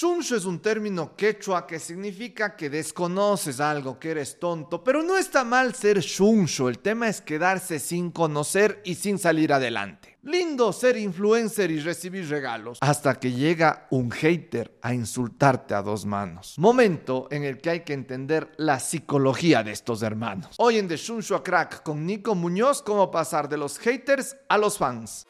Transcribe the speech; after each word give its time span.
Shunshu 0.00 0.36
es 0.36 0.46
un 0.46 0.60
término 0.60 1.14
quechua 1.14 1.66
que 1.66 1.78
significa 1.78 2.56
que 2.56 2.70
desconoces 2.70 3.60
algo, 3.60 3.98
que 3.98 4.12
eres 4.12 4.38
tonto, 4.40 4.82
pero 4.82 5.02
no 5.02 5.18
está 5.18 5.44
mal 5.44 5.74
ser 5.74 6.00
shunshu, 6.00 6.68
el 6.68 6.78
tema 6.78 7.06
es 7.06 7.20
quedarse 7.20 7.78
sin 7.78 8.10
conocer 8.10 8.80
y 8.86 8.94
sin 8.94 9.18
salir 9.18 9.52
adelante. 9.52 10.16
Lindo 10.22 10.72
ser 10.72 10.96
influencer 10.96 11.70
y 11.70 11.80
recibir 11.80 12.26
regalos, 12.30 12.78
hasta 12.80 13.16
que 13.16 13.32
llega 13.32 13.88
un 13.90 14.10
hater 14.10 14.74
a 14.80 14.94
insultarte 14.94 15.74
a 15.74 15.82
dos 15.82 16.06
manos. 16.06 16.54
Momento 16.56 17.28
en 17.30 17.44
el 17.44 17.58
que 17.58 17.68
hay 17.68 17.80
que 17.80 17.92
entender 17.92 18.52
la 18.56 18.80
psicología 18.80 19.62
de 19.62 19.72
estos 19.72 20.02
hermanos. 20.02 20.54
Hoy 20.56 20.78
en 20.78 20.88
The 20.88 20.96
Shunshu 20.96 21.34
a 21.34 21.44
Crack 21.44 21.82
con 21.82 22.06
Nico 22.06 22.34
Muñoz, 22.34 22.80
cómo 22.80 23.10
pasar 23.10 23.50
de 23.50 23.58
los 23.58 23.78
haters 23.78 24.34
a 24.48 24.56
los 24.56 24.78
fans. 24.78 25.26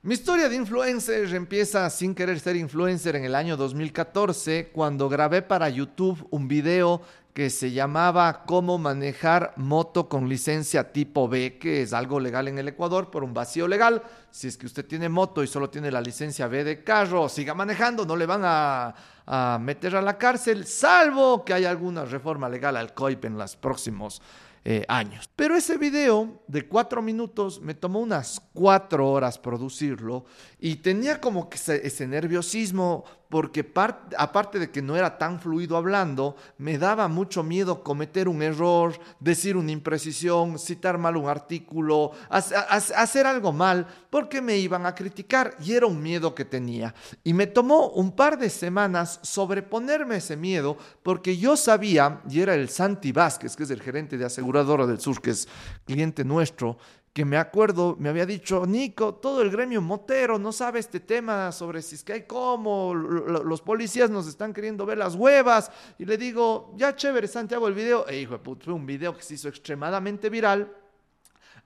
Mi 0.00 0.14
historia 0.14 0.48
de 0.48 0.54
influencer 0.54 1.34
empieza 1.34 1.90
sin 1.90 2.14
querer 2.14 2.38
ser 2.38 2.54
influencer 2.54 3.16
en 3.16 3.24
el 3.24 3.34
año 3.34 3.56
2014 3.56 4.70
cuando 4.72 5.08
grabé 5.08 5.42
para 5.42 5.68
YouTube 5.68 6.24
un 6.30 6.46
video 6.46 7.02
que 7.34 7.50
se 7.50 7.72
llamaba 7.72 8.44
Cómo 8.46 8.78
manejar 8.78 9.54
moto 9.56 10.08
con 10.08 10.28
licencia 10.28 10.92
tipo 10.92 11.28
B, 11.28 11.58
que 11.58 11.82
es 11.82 11.92
algo 11.92 12.20
legal 12.20 12.46
en 12.46 12.58
el 12.58 12.68
Ecuador 12.68 13.10
por 13.10 13.24
un 13.24 13.34
vacío 13.34 13.66
legal. 13.66 14.00
Si 14.30 14.46
es 14.46 14.56
que 14.56 14.66
usted 14.66 14.86
tiene 14.86 15.08
moto 15.08 15.42
y 15.42 15.48
solo 15.48 15.68
tiene 15.68 15.90
la 15.90 16.00
licencia 16.00 16.46
B 16.46 16.62
de 16.62 16.84
carro, 16.84 17.28
siga 17.28 17.54
manejando, 17.54 18.06
no 18.06 18.14
le 18.14 18.26
van 18.26 18.42
a, 18.44 19.58
meter 19.58 19.96
a 19.96 20.02
la 20.02 20.16
cárcel, 20.16 20.64
salvo 20.64 21.44
que 21.44 21.54
haya 21.54 21.70
alguna 21.70 22.04
reforma 22.04 22.48
legal 22.48 22.76
al 22.76 22.94
COIP 22.94 23.24
en 23.24 23.36
los 23.36 23.56
próximos 23.56 24.22
eh, 24.64 24.84
años. 24.88 25.30
Pero 25.34 25.56
ese 25.56 25.78
video 25.78 26.42
de 26.46 26.66
cuatro 26.66 27.00
minutos 27.00 27.60
me 27.60 27.74
tomó 27.74 28.00
unas 28.00 28.40
cuatro 28.52 29.08
horas 29.10 29.38
producirlo 29.38 30.24
y 30.58 30.76
tenía 30.76 31.20
como 31.20 31.48
que 31.48 31.56
ese, 31.56 32.06
nerviosismo 32.06 33.04
porque 33.28 33.70
aparte 34.16 34.58
de 34.58 34.70
que 34.70 34.80
no 34.80 34.96
era 34.96 35.18
tan 35.18 35.38
fluido 35.40 35.76
hablando, 35.76 36.36
me 36.56 36.78
daba 36.78 37.08
mucho 37.08 37.42
miedo 37.42 37.82
cometer 37.82 38.28
un 38.28 38.42
error, 38.42 38.98
decir 39.20 39.56
una 39.56 39.70
imprecisión, 39.70 40.58
citar 40.58 40.96
mal 40.96 41.16
un 41.16 41.28
artículo, 41.28 42.12
hacer 42.30 43.26
algo 43.26 43.52
mal, 43.52 43.86
porque 44.08 44.40
me 44.40 44.56
iban 44.56 44.86
a 44.86 44.94
criticar 44.94 45.54
y 45.62 45.74
era 45.74 45.86
un 45.86 46.02
miedo 46.02 46.34
que 46.34 46.46
tenía. 46.46 46.94
Y 47.22 47.34
me 47.34 47.46
tomó 47.46 47.88
un 47.90 48.12
par 48.12 48.38
de 48.38 48.48
semanas 48.48 49.20
sobreponerme 49.22 50.16
ese 50.16 50.36
miedo 50.36 50.78
porque 51.02 51.36
yo 51.36 51.56
sabía, 51.56 52.22
y 52.30 52.40
era 52.40 52.54
el 52.54 52.70
Santi 52.70 53.12
Vázquez, 53.12 53.56
que 53.56 53.64
es 53.64 53.70
el 53.70 53.82
gerente 53.82 54.16
de 54.16 54.24
aseguradora 54.24 54.86
del 54.86 55.00
sur, 55.00 55.20
que 55.20 55.30
es 55.30 55.48
cliente 55.84 56.24
nuestro, 56.24 56.78
que 57.18 57.24
me 57.24 57.36
acuerdo, 57.36 57.96
me 57.98 58.10
había 58.10 58.24
dicho, 58.24 58.64
Nico, 58.64 59.16
todo 59.16 59.42
el 59.42 59.50
gremio 59.50 59.82
motero 59.82 60.38
no 60.38 60.52
sabe 60.52 60.78
este 60.78 61.00
tema 61.00 61.50
sobre 61.50 61.82
si 61.82 61.96
es 61.96 62.04
que 62.04 62.12
hay 62.12 62.22
cómo, 62.22 62.94
los 62.94 63.60
policías 63.60 64.08
nos 64.08 64.28
están 64.28 64.52
queriendo 64.54 64.86
ver 64.86 64.98
las 64.98 65.16
huevas. 65.16 65.68
Y 65.98 66.04
le 66.04 66.16
digo, 66.16 66.72
ya 66.76 66.94
chévere, 66.94 67.26
Santiago, 67.26 67.66
el 67.66 67.74
video. 67.74 68.06
E 68.06 68.20
hijo 68.20 68.38
de 68.38 68.64
fue 68.64 68.72
un 68.72 68.86
video 68.86 69.16
que 69.16 69.24
se 69.24 69.34
hizo 69.34 69.48
extremadamente 69.48 70.30
viral. 70.30 70.72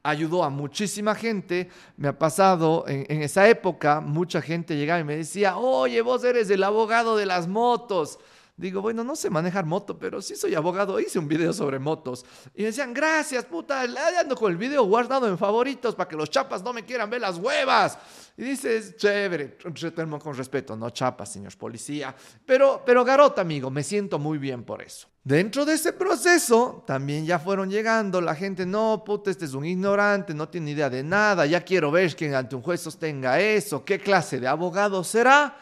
Ayudó 0.03 0.43
a 0.43 0.49
muchísima 0.49 1.15
gente. 1.15 1.69
Me 1.99 2.09
ha 2.09 2.19
pasado 2.19 2.85
en, 2.89 3.05
en 3.11 3.21
esa 3.21 3.47
época, 3.47 4.01
mucha 4.01 4.41
gente 4.41 4.75
llegaba 4.75 5.01
y 5.01 5.05
me 5.05 5.19
decía, 5.19 5.59
oye, 5.59 6.01
vos 6.01 6.25
eres 6.25 6.49
el 6.49 6.63
abogado 6.63 7.15
de 7.15 7.27
las 7.27 7.47
motos. 7.47 8.19
Digo, 8.55 8.83
bueno, 8.83 9.03
no 9.03 9.17
sé 9.17 9.31
manejar 9.31 9.65
moto, 9.65 9.99
pero 9.99 10.21
sí 10.21 10.37
soy 10.37 10.55
abogado, 10.55 11.01
hice 11.01 11.19
un 11.19 11.27
video 11.27 11.55
sobre 11.55 11.79
motos. 11.79 12.25
Y 12.55 12.65
decían, 12.65 12.93
gracias, 12.93 13.47
puta, 13.47 13.81
ando 13.81 14.37
con 14.37 14.53
el 14.53 14.59
video 14.59 14.85
guardado 14.85 15.27
en 15.27 15.39
favoritos 15.39 15.95
para 15.95 16.07
que 16.07 16.17
los 16.17 16.29
chapas 16.29 16.63
no 16.63 16.75
me 16.75 16.85
quieran 16.85 17.09
ver 17.09 17.23
las 17.23 17.39
huevas. 17.39 17.99
Y 18.37 18.43
dices, 18.43 18.97
chévere, 18.97 19.57
con 19.57 20.37
respeto, 20.37 20.77
no 20.77 20.91
chapas, 20.91 21.33
señor 21.33 21.57
policía. 21.57 22.15
Pero, 22.45 22.83
pero 22.85 23.05
garota, 23.05 23.41
amigo, 23.41 23.71
me 23.71 23.83
siento 23.83 24.19
muy 24.19 24.37
bien 24.37 24.65
por 24.65 24.83
eso. 24.83 25.09
Dentro 25.25 25.65
de 25.65 25.75
ese 25.75 25.95
proceso 25.95 26.85
también 26.87 27.25
ya 27.25 27.39
fueron 27.39 27.71
llegando 27.71 28.21
la 28.21 28.35
gente, 28.35 28.67
no, 28.67 29.03
puta, 29.05 29.31
este 29.31 29.47
es 29.47 29.55
un 29.55 29.65
ignorante, 29.65 30.35
no 30.35 30.49
tiene 30.49 30.73
idea 30.73 30.91
de 30.91 31.03
nada, 31.03 31.47
ya 31.47 31.63
quiero 31.63 31.91
ver 31.91 32.15
que 32.15 32.35
ante 32.35 32.55
un 32.55 32.63
juez 32.63 32.81
sostenga 32.81 33.41
eso, 33.41 33.85
qué 33.85 33.99
clase 33.99 34.41
de 34.41 34.49
abogado 34.49 35.03
será 35.05 35.57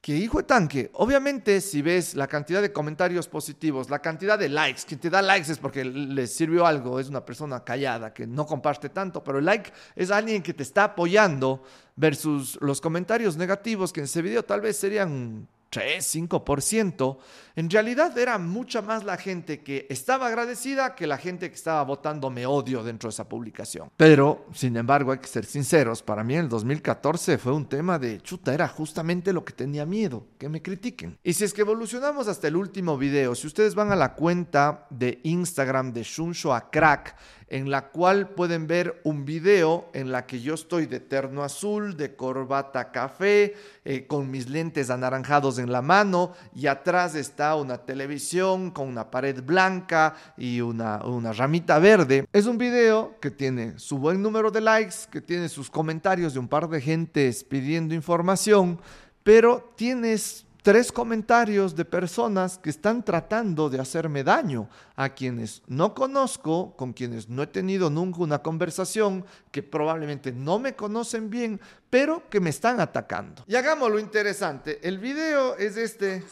que 0.00 0.16
hijo 0.16 0.38
de 0.38 0.44
tanque, 0.44 0.90
obviamente 0.94 1.60
si 1.60 1.82
ves 1.82 2.14
la 2.14 2.28
cantidad 2.28 2.62
de 2.62 2.72
comentarios 2.72 3.26
positivos, 3.26 3.90
la 3.90 3.98
cantidad 3.98 4.38
de 4.38 4.48
likes, 4.48 4.82
quien 4.86 5.00
te 5.00 5.10
da 5.10 5.20
likes 5.20 5.50
es 5.50 5.58
porque 5.58 5.84
le 5.84 6.26
sirvió 6.26 6.66
algo, 6.66 7.00
es 7.00 7.08
una 7.08 7.24
persona 7.24 7.64
callada 7.64 8.14
que 8.14 8.26
no 8.26 8.46
comparte 8.46 8.90
tanto, 8.90 9.24
pero 9.24 9.38
el 9.38 9.44
like 9.44 9.72
es 9.96 10.10
alguien 10.10 10.42
que 10.42 10.54
te 10.54 10.62
está 10.62 10.84
apoyando 10.84 11.62
versus 11.96 12.58
los 12.60 12.80
comentarios 12.80 13.36
negativos 13.36 13.92
que 13.92 14.00
en 14.00 14.04
ese 14.04 14.22
video 14.22 14.44
tal 14.44 14.60
vez 14.60 14.76
serían 14.76 15.48
3, 15.70 16.14
5%, 16.14 17.18
en 17.56 17.70
realidad 17.70 18.16
era 18.16 18.38
mucha 18.38 18.82
más 18.82 19.04
la 19.04 19.16
gente 19.16 19.62
que 19.62 19.86
estaba 19.90 20.28
agradecida 20.28 20.94
que 20.94 21.06
la 21.06 21.18
gente 21.18 21.48
que 21.48 21.56
estaba 21.56 21.82
votando 21.82 22.30
me 22.30 22.46
odio 22.46 22.82
dentro 22.82 23.08
de 23.08 23.12
esa 23.12 23.28
publicación. 23.28 23.90
Pero, 23.96 24.46
sin 24.54 24.76
embargo, 24.76 25.12
hay 25.12 25.18
que 25.18 25.26
ser 25.26 25.44
sinceros, 25.44 26.02
para 26.02 26.24
mí 26.24 26.34
el 26.34 26.48
2014 26.48 27.38
fue 27.38 27.52
un 27.52 27.68
tema 27.68 27.98
de 27.98 28.20
chuta, 28.20 28.54
era 28.54 28.68
justamente 28.68 29.32
lo 29.32 29.44
que 29.44 29.52
tenía 29.52 29.84
miedo, 29.84 30.26
que 30.38 30.48
me 30.48 30.62
critiquen. 30.62 31.18
Y 31.22 31.32
si 31.32 31.44
es 31.44 31.52
que 31.52 31.62
evolucionamos 31.62 32.28
hasta 32.28 32.48
el 32.48 32.56
último 32.56 32.96
video, 32.96 33.34
si 33.34 33.46
ustedes 33.46 33.74
van 33.74 33.92
a 33.92 33.96
la 33.96 34.14
cuenta 34.14 34.86
de 34.90 35.20
Instagram 35.24 35.92
de 35.92 36.02
Shunsho 36.02 36.54
a 36.54 36.70
Crack, 36.70 37.16
en 37.48 37.70
la 37.70 37.88
cual 37.88 38.28
pueden 38.30 38.66
ver 38.66 39.00
un 39.04 39.24
video 39.24 39.88
en 39.92 40.12
la 40.12 40.26
que 40.26 40.40
yo 40.40 40.54
estoy 40.54 40.86
de 40.86 41.00
terno 41.00 41.42
azul, 41.42 41.96
de 41.96 42.14
corbata 42.14 42.92
café, 42.92 43.54
eh, 43.84 44.06
con 44.06 44.30
mis 44.30 44.48
lentes 44.48 44.90
anaranjados 44.90 45.58
en 45.58 45.72
la 45.72 45.82
mano 45.82 46.32
y 46.54 46.66
atrás 46.66 47.14
está 47.14 47.54
una 47.54 47.78
televisión 47.78 48.70
con 48.70 48.88
una 48.88 49.10
pared 49.10 49.42
blanca 49.42 50.14
y 50.36 50.60
una, 50.60 51.04
una 51.04 51.32
ramita 51.32 51.78
verde. 51.78 52.26
Es 52.32 52.46
un 52.46 52.58
video 52.58 53.16
que 53.20 53.30
tiene 53.30 53.78
su 53.78 53.98
buen 53.98 54.22
número 54.22 54.50
de 54.50 54.60
likes, 54.60 54.96
que 55.10 55.20
tiene 55.20 55.48
sus 55.48 55.70
comentarios 55.70 56.34
de 56.34 56.40
un 56.40 56.48
par 56.48 56.68
de 56.68 56.80
gentes 56.80 57.44
pidiendo 57.44 57.94
información, 57.94 58.80
pero 59.22 59.72
tienes 59.76 60.47
tres 60.68 60.92
comentarios 60.92 61.74
de 61.74 61.86
personas 61.86 62.58
que 62.58 62.68
están 62.68 63.02
tratando 63.02 63.70
de 63.70 63.80
hacerme 63.80 64.22
daño 64.22 64.68
a 64.96 65.08
quienes 65.08 65.62
no 65.66 65.94
conozco, 65.94 66.76
con 66.76 66.92
quienes 66.92 67.26
no 67.26 67.42
he 67.42 67.46
tenido 67.46 67.88
nunca 67.88 68.18
una 68.18 68.40
conversación, 68.40 69.24
que 69.50 69.62
probablemente 69.62 70.30
no 70.30 70.58
me 70.58 70.76
conocen 70.76 71.30
bien, 71.30 71.58
pero 71.88 72.28
que 72.28 72.38
me 72.38 72.50
están 72.50 72.80
atacando. 72.80 73.46
Y 73.48 73.56
hagamos 73.56 73.90
lo 73.90 73.98
interesante. 73.98 74.78
El 74.86 74.98
video 74.98 75.56
es 75.56 75.78
este. 75.78 76.22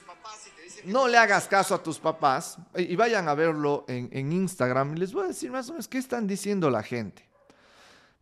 No 0.85 1.09
le 1.09 1.17
hagas 1.17 1.49
caso 1.49 1.75
a 1.75 1.83
tus 1.83 1.99
papás 1.99 2.59
y 2.77 2.95
vayan 2.95 3.31
a 3.31 3.35
verlo 3.35 3.87
en, 3.89 4.11
en 4.13 4.33
Instagram 4.33 4.97
y 4.97 4.99
les 4.99 5.15
voy 5.15 5.25
a 5.25 5.29
decir 5.29 5.51
más 5.51 5.71
o 5.71 5.73
menos 5.73 5.89
qué 5.89 5.97
están 5.97 6.27
diciendo 6.27 6.69
la 6.69 6.83
gente. 6.83 7.27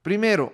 Primero, 0.01 0.53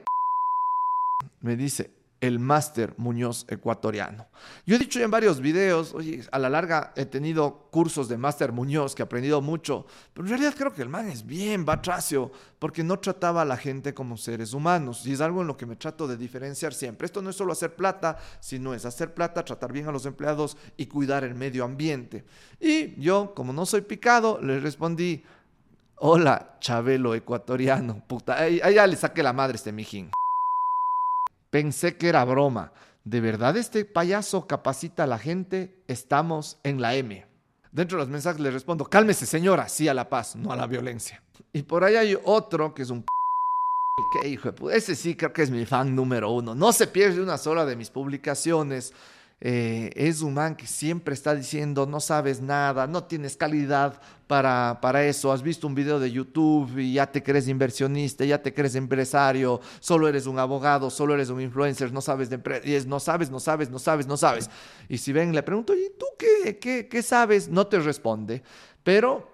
me 1.42 1.54
dice, 1.54 1.90
el 2.20 2.38
máster 2.38 2.94
Muñoz 2.98 3.46
ecuatoriano. 3.48 4.26
Yo 4.66 4.76
he 4.76 4.78
dicho 4.78 5.00
en 5.00 5.10
varios 5.10 5.40
videos, 5.40 5.94
oye, 5.94 6.22
a 6.30 6.38
la 6.38 6.50
larga 6.50 6.92
he 6.94 7.06
tenido 7.06 7.68
cursos 7.70 8.08
de 8.08 8.18
máster 8.18 8.52
Muñoz 8.52 8.94
que 8.94 9.02
he 9.02 9.04
aprendido 9.04 9.40
mucho, 9.40 9.86
pero 10.12 10.26
en 10.26 10.30
realidad 10.30 10.54
creo 10.56 10.74
que 10.74 10.82
el 10.82 10.90
man 10.90 11.08
es 11.08 11.24
bien 11.24 11.64
batracio, 11.64 12.30
porque 12.58 12.84
no 12.84 12.98
trataba 12.98 13.42
a 13.42 13.46
la 13.46 13.56
gente 13.56 13.94
como 13.94 14.18
seres 14.18 14.52
humanos, 14.52 15.06
y 15.06 15.12
es 15.12 15.20
algo 15.22 15.40
en 15.40 15.46
lo 15.46 15.56
que 15.56 15.64
me 15.64 15.76
trato 15.76 16.06
de 16.06 16.18
diferenciar 16.18 16.74
siempre. 16.74 17.06
Esto 17.06 17.22
no 17.22 17.30
es 17.30 17.36
solo 17.36 17.52
hacer 17.52 17.74
plata, 17.74 18.18
sino 18.38 18.74
es 18.74 18.84
hacer 18.84 19.14
plata, 19.14 19.44
tratar 19.44 19.72
bien 19.72 19.88
a 19.88 19.92
los 19.92 20.04
empleados 20.04 20.58
y 20.76 20.86
cuidar 20.86 21.24
el 21.24 21.34
medio 21.34 21.64
ambiente. 21.64 22.24
Y 22.60 23.00
yo, 23.00 23.32
como 23.34 23.54
no 23.54 23.64
soy 23.64 23.80
picado, 23.80 24.40
le 24.42 24.60
respondí, 24.60 25.24
hola, 25.96 26.58
Chabelo 26.60 27.14
ecuatoriano, 27.14 28.02
puta, 28.06 28.38
ahí, 28.38 28.60
ya 28.74 28.86
le 28.86 28.96
saqué 28.96 29.22
la 29.22 29.32
madre 29.32 29.56
este 29.56 29.72
mijín. 29.72 30.10
Pensé 31.50 31.96
que 31.96 32.08
era 32.08 32.24
broma. 32.24 32.72
¿De 33.04 33.20
verdad 33.20 33.56
este 33.56 33.84
payaso 33.84 34.46
capacita 34.46 35.04
a 35.04 35.06
la 35.08 35.18
gente? 35.18 35.74
Estamos 35.88 36.58
en 36.62 36.80
la 36.80 36.94
M. 36.94 37.26
Dentro 37.72 37.98
de 37.98 38.04
los 38.04 38.10
mensajes 38.10 38.40
le 38.40 38.50
respondo, 38.50 38.84
cálmese 38.84 39.26
señora, 39.26 39.68
sí 39.68 39.88
a 39.88 39.94
la 39.94 40.08
paz, 40.08 40.36
no 40.36 40.52
a 40.52 40.56
la 40.56 40.66
violencia. 40.66 41.22
Y 41.52 41.62
por 41.62 41.84
ahí 41.84 41.96
hay 41.96 42.16
otro 42.24 42.72
que 42.72 42.82
es 42.82 42.90
un... 42.90 43.04
que 44.22 44.28
hijo 44.28 44.52
de 44.52 44.76
Ese 44.76 44.94
sí 44.94 45.16
creo 45.16 45.32
que 45.32 45.42
es 45.42 45.50
mi 45.50 45.66
fan 45.66 45.94
número 45.94 46.30
uno. 46.30 46.54
No 46.54 46.72
se 46.72 46.86
pierde 46.86 47.20
una 47.20 47.38
sola 47.38 47.64
de 47.64 47.76
mis 47.76 47.90
publicaciones. 47.90 48.92
Eh, 49.42 49.90
es 49.94 50.20
un 50.20 50.34
man 50.34 50.54
que 50.54 50.66
siempre 50.66 51.14
está 51.14 51.34
diciendo, 51.34 51.86
no 51.86 51.98
sabes 52.00 52.42
nada, 52.42 52.86
no 52.86 53.04
tienes 53.04 53.38
calidad 53.38 53.98
para, 54.26 54.78
para 54.82 55.02
eso, 55.06 55.32
has 55.32 55.42
visto 55.42 55.66
un 55.66 55.74
video 55.74 55.98
de 55.98 56.12
YouTube 56.12 56.78
y 56.78 56.92
ya 56.92 57.10
te 57.10 57.22
crees 57.22 57.48
inversionista, 57.48 58.22
ya 58.26 58.42
te 58.42 58.52
crees 58.52 58.74
empresario, 58.74 59.60
solo 59.80 60.08
eres 60.08 60.26
un 60.26 60.38
abogado, 60.38 60.90
solo 60.90 61.14
eres 61.14 61.30
un 61.30 61.40
influencer, 61.40 61.90
no 61.90 62.02
sabes 62.02 62.28
de 62.28 62.38
es, 62.64 62.86
no 62.86 63.00
sabes, 63.00 63.30
no 63.30 63.40
sabes, 63.40 63.70
no 63.70 63.78
sabes, 63.78 64.06
no 64.06 64.18
sabes. 64.18 64.50
Y 64.90 64.98
si 64.98 65.10
ven, 65.12 65.34
le 65.34 65.42
pregunto, 65.42 65.74
¿y 65.74 65.90
tú 65.98 66.04
qué, 66.18 66.58
qué, 66.58 66.86
qué 66.86 67.02
sabes? 67.02 67.48
No 67.48 67.66
te 67.66 67.78
responde, 67.78 68.42
pero 68.84 69.29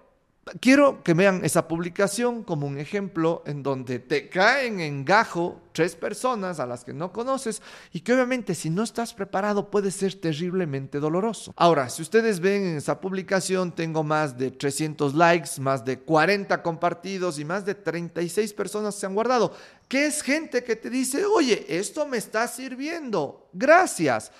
Quiero 0.59 1.03
que 1.03 1.13
vean 1.13 1.41
esa 1.43 1.67
publicación 1.67 2.43
como 2.43 2.67
un 2.67 2.77
ejemplo 2.77 3.43
en 3.45 3.63
donde 3.63 3.99
te 3.99 4.29
caen 4.29 4.79
en 4.79 5.05
gajo 5.05 5.61
tres 5.71 5.95
personas 5.95 6.59
a 6.59 6.65
las 6.65 6.83
que 6.83 6.93
no 6.93 7.11
conoces 7.13 7.61
y 7.93 8.01
que 8.01 8.13
obviamente 8.13 8.55
si 8.55 8.69
no 8.69 8.83
estás 8.83 9.13
preparado 9.13 9.69
puede 9.69 9.91
ser 9.91 10.15
terriblemente 10.15 10.99
doloroso. 10.99 11.53
Ahora, 11.55 11.89
si 11.89 12.01
ustedes 12.01 12.39
ven 12.39 12.65
en 12.65 12.77
esa 12.77 12.99
publicación, 12.99 13.71
tengo 13.71 14.03
más 14.03 14.37
de 14.37 14.51
300 14.51 15.13
likes, 15.13 15.61
más 15.61 15.85
de 15.85 15.99
40 15.99 16.63
compartidos 16.63 17.37
y 17.37 17.45
más 17.45 17.65
de 17.65 17.75
36 17.75 18.53
personas 18.53 18.95
se 18.95 19.05
han 19.05 19.13
guardado, 19.13 19.53
que 19.87 20.07
es 20.07 20.23
gente 20.23 20.63
que 20.63 20.75
te 20.75 20.89
dice, 20.89 21.25
oye, 21.25 21.65
esto 21.69 22.07
me 22.07 22.17
está 22.17 22.47
sirviendo, 22.47 23.47
gracias. 23.53 24.31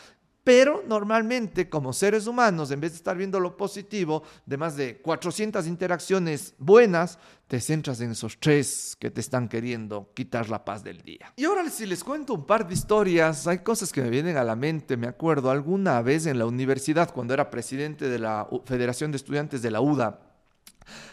Pero 0.48 0.82
normalmente 0.88 1.68
como 1.68 1.92
seres 1.92 2.26
humanos, 2.26 2.72
en 2.72 2.80
vez 2.80 2.94
de 2.94 2.96
estar 2.96 3.18
viendo 3.18 3.38
lo 3.38 3.58
positivo 3.58 4.24
de 4.46 4.56
más 4.56 4.78
de 4.78 4.96
400 5.02 5.68
interacciones 5.68 6.54
buenas, 6.58 7.20
te 7.48 7.60
centras 7.60 8.00
en 8.00 8.12
esos 8.12 8.40
tres 8.40 8.96
que 8.98 9.12
te 9.12 9.20
están 9.20 9.50
queriendo 9.50 10.10
quitar 10.14 10.50
la 10.50 10.64
paz 10.64 10.86
del 10.86 11.02
día. 11.02 11.34
Y 11.36 11.44
ahora 11.44 11.70
si 11.70 11.86
les 11.86 12.02
cuento 12.02 12.34
un 12.34 12.46
par 12.46 12.66
de 12.66 12.76
historias, 12.76 13.46
hay 13.46 13.58
cosas 13.58 13.92
que 13.92 14.02
me 14.02 14.10
vienen 14.10 14.38
a 14.38 14.46
la 14.46 14.56
mente. 14.56 14.96
Me 14.96 15.08
acuerdo 15.08 15.52
alguna 15.52 16.02
vez 16.02 16.28
en 16.28 16.40
la 16.40 16.46
universidad, 16.46 17.12
cuando 17.12 17.34
era 17.34 17.50
presidente 17.50 18.08
de 18.08 18.20
la 18.20 18.48
Federación 18.64 19.12
de 19.12 19.18
Estudiantes 19.18 19.62
de 19.62 19.72
la 19.72 19.82
UDA, 19.82 20.22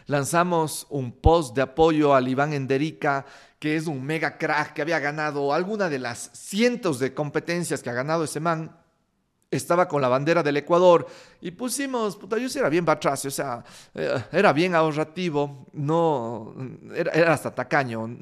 lanzamos 0.06 0.86
un 0.90 1.10
post 1.10 1.56
de 1.56 1.62
apoyo 1.62 2.14
al 2.14 2.28
Iván 2.28 2.52
Enderica, 2.52 3.26
que 3.58 3.74
es 3.74 3.88
un 3.88 4.00
mega 4.04 4.38
crack 4.38 4.74
que 4.74 4.82
había 4.82 5.00
ganado 5.00 5.52
alguna 5.52 5.88
de 5.88 5.98
las 5.98 6.30
cientos 6.34 7.00
de 7.00 7.14
competencias 7.14 7.82
que 7.82 7.90
ha 7.90 7.94
ganado 7.94 8.22
ese 8.22 8.38
man 8.38 8.83
estaba 9.56 9.88
con 9.88 10.00
la 10.02 10.08
bandera 10.08 10.42
del 10.42 10.56
Ecuador 10.56 11.06
y 11.40 11.50
pusimos, 11.50 12.16
puta, 12.16 12.38
yo 12.38 12.48
sí 12.48 12.58
era 12.58 12.70
bien 12.70 12.84
batracio, 12.84 13.28
o 13.28 13.30
sea, 13.30 13.62
eh, 13.94 14.24
era 14.32 14.52
bien 14.52 14.74
ahorrativo, 14.74 15.66
no, 15.74 16.54
era, 16.94 17.32
hasta 17.32 17.54
tacaño, 17.54 18.16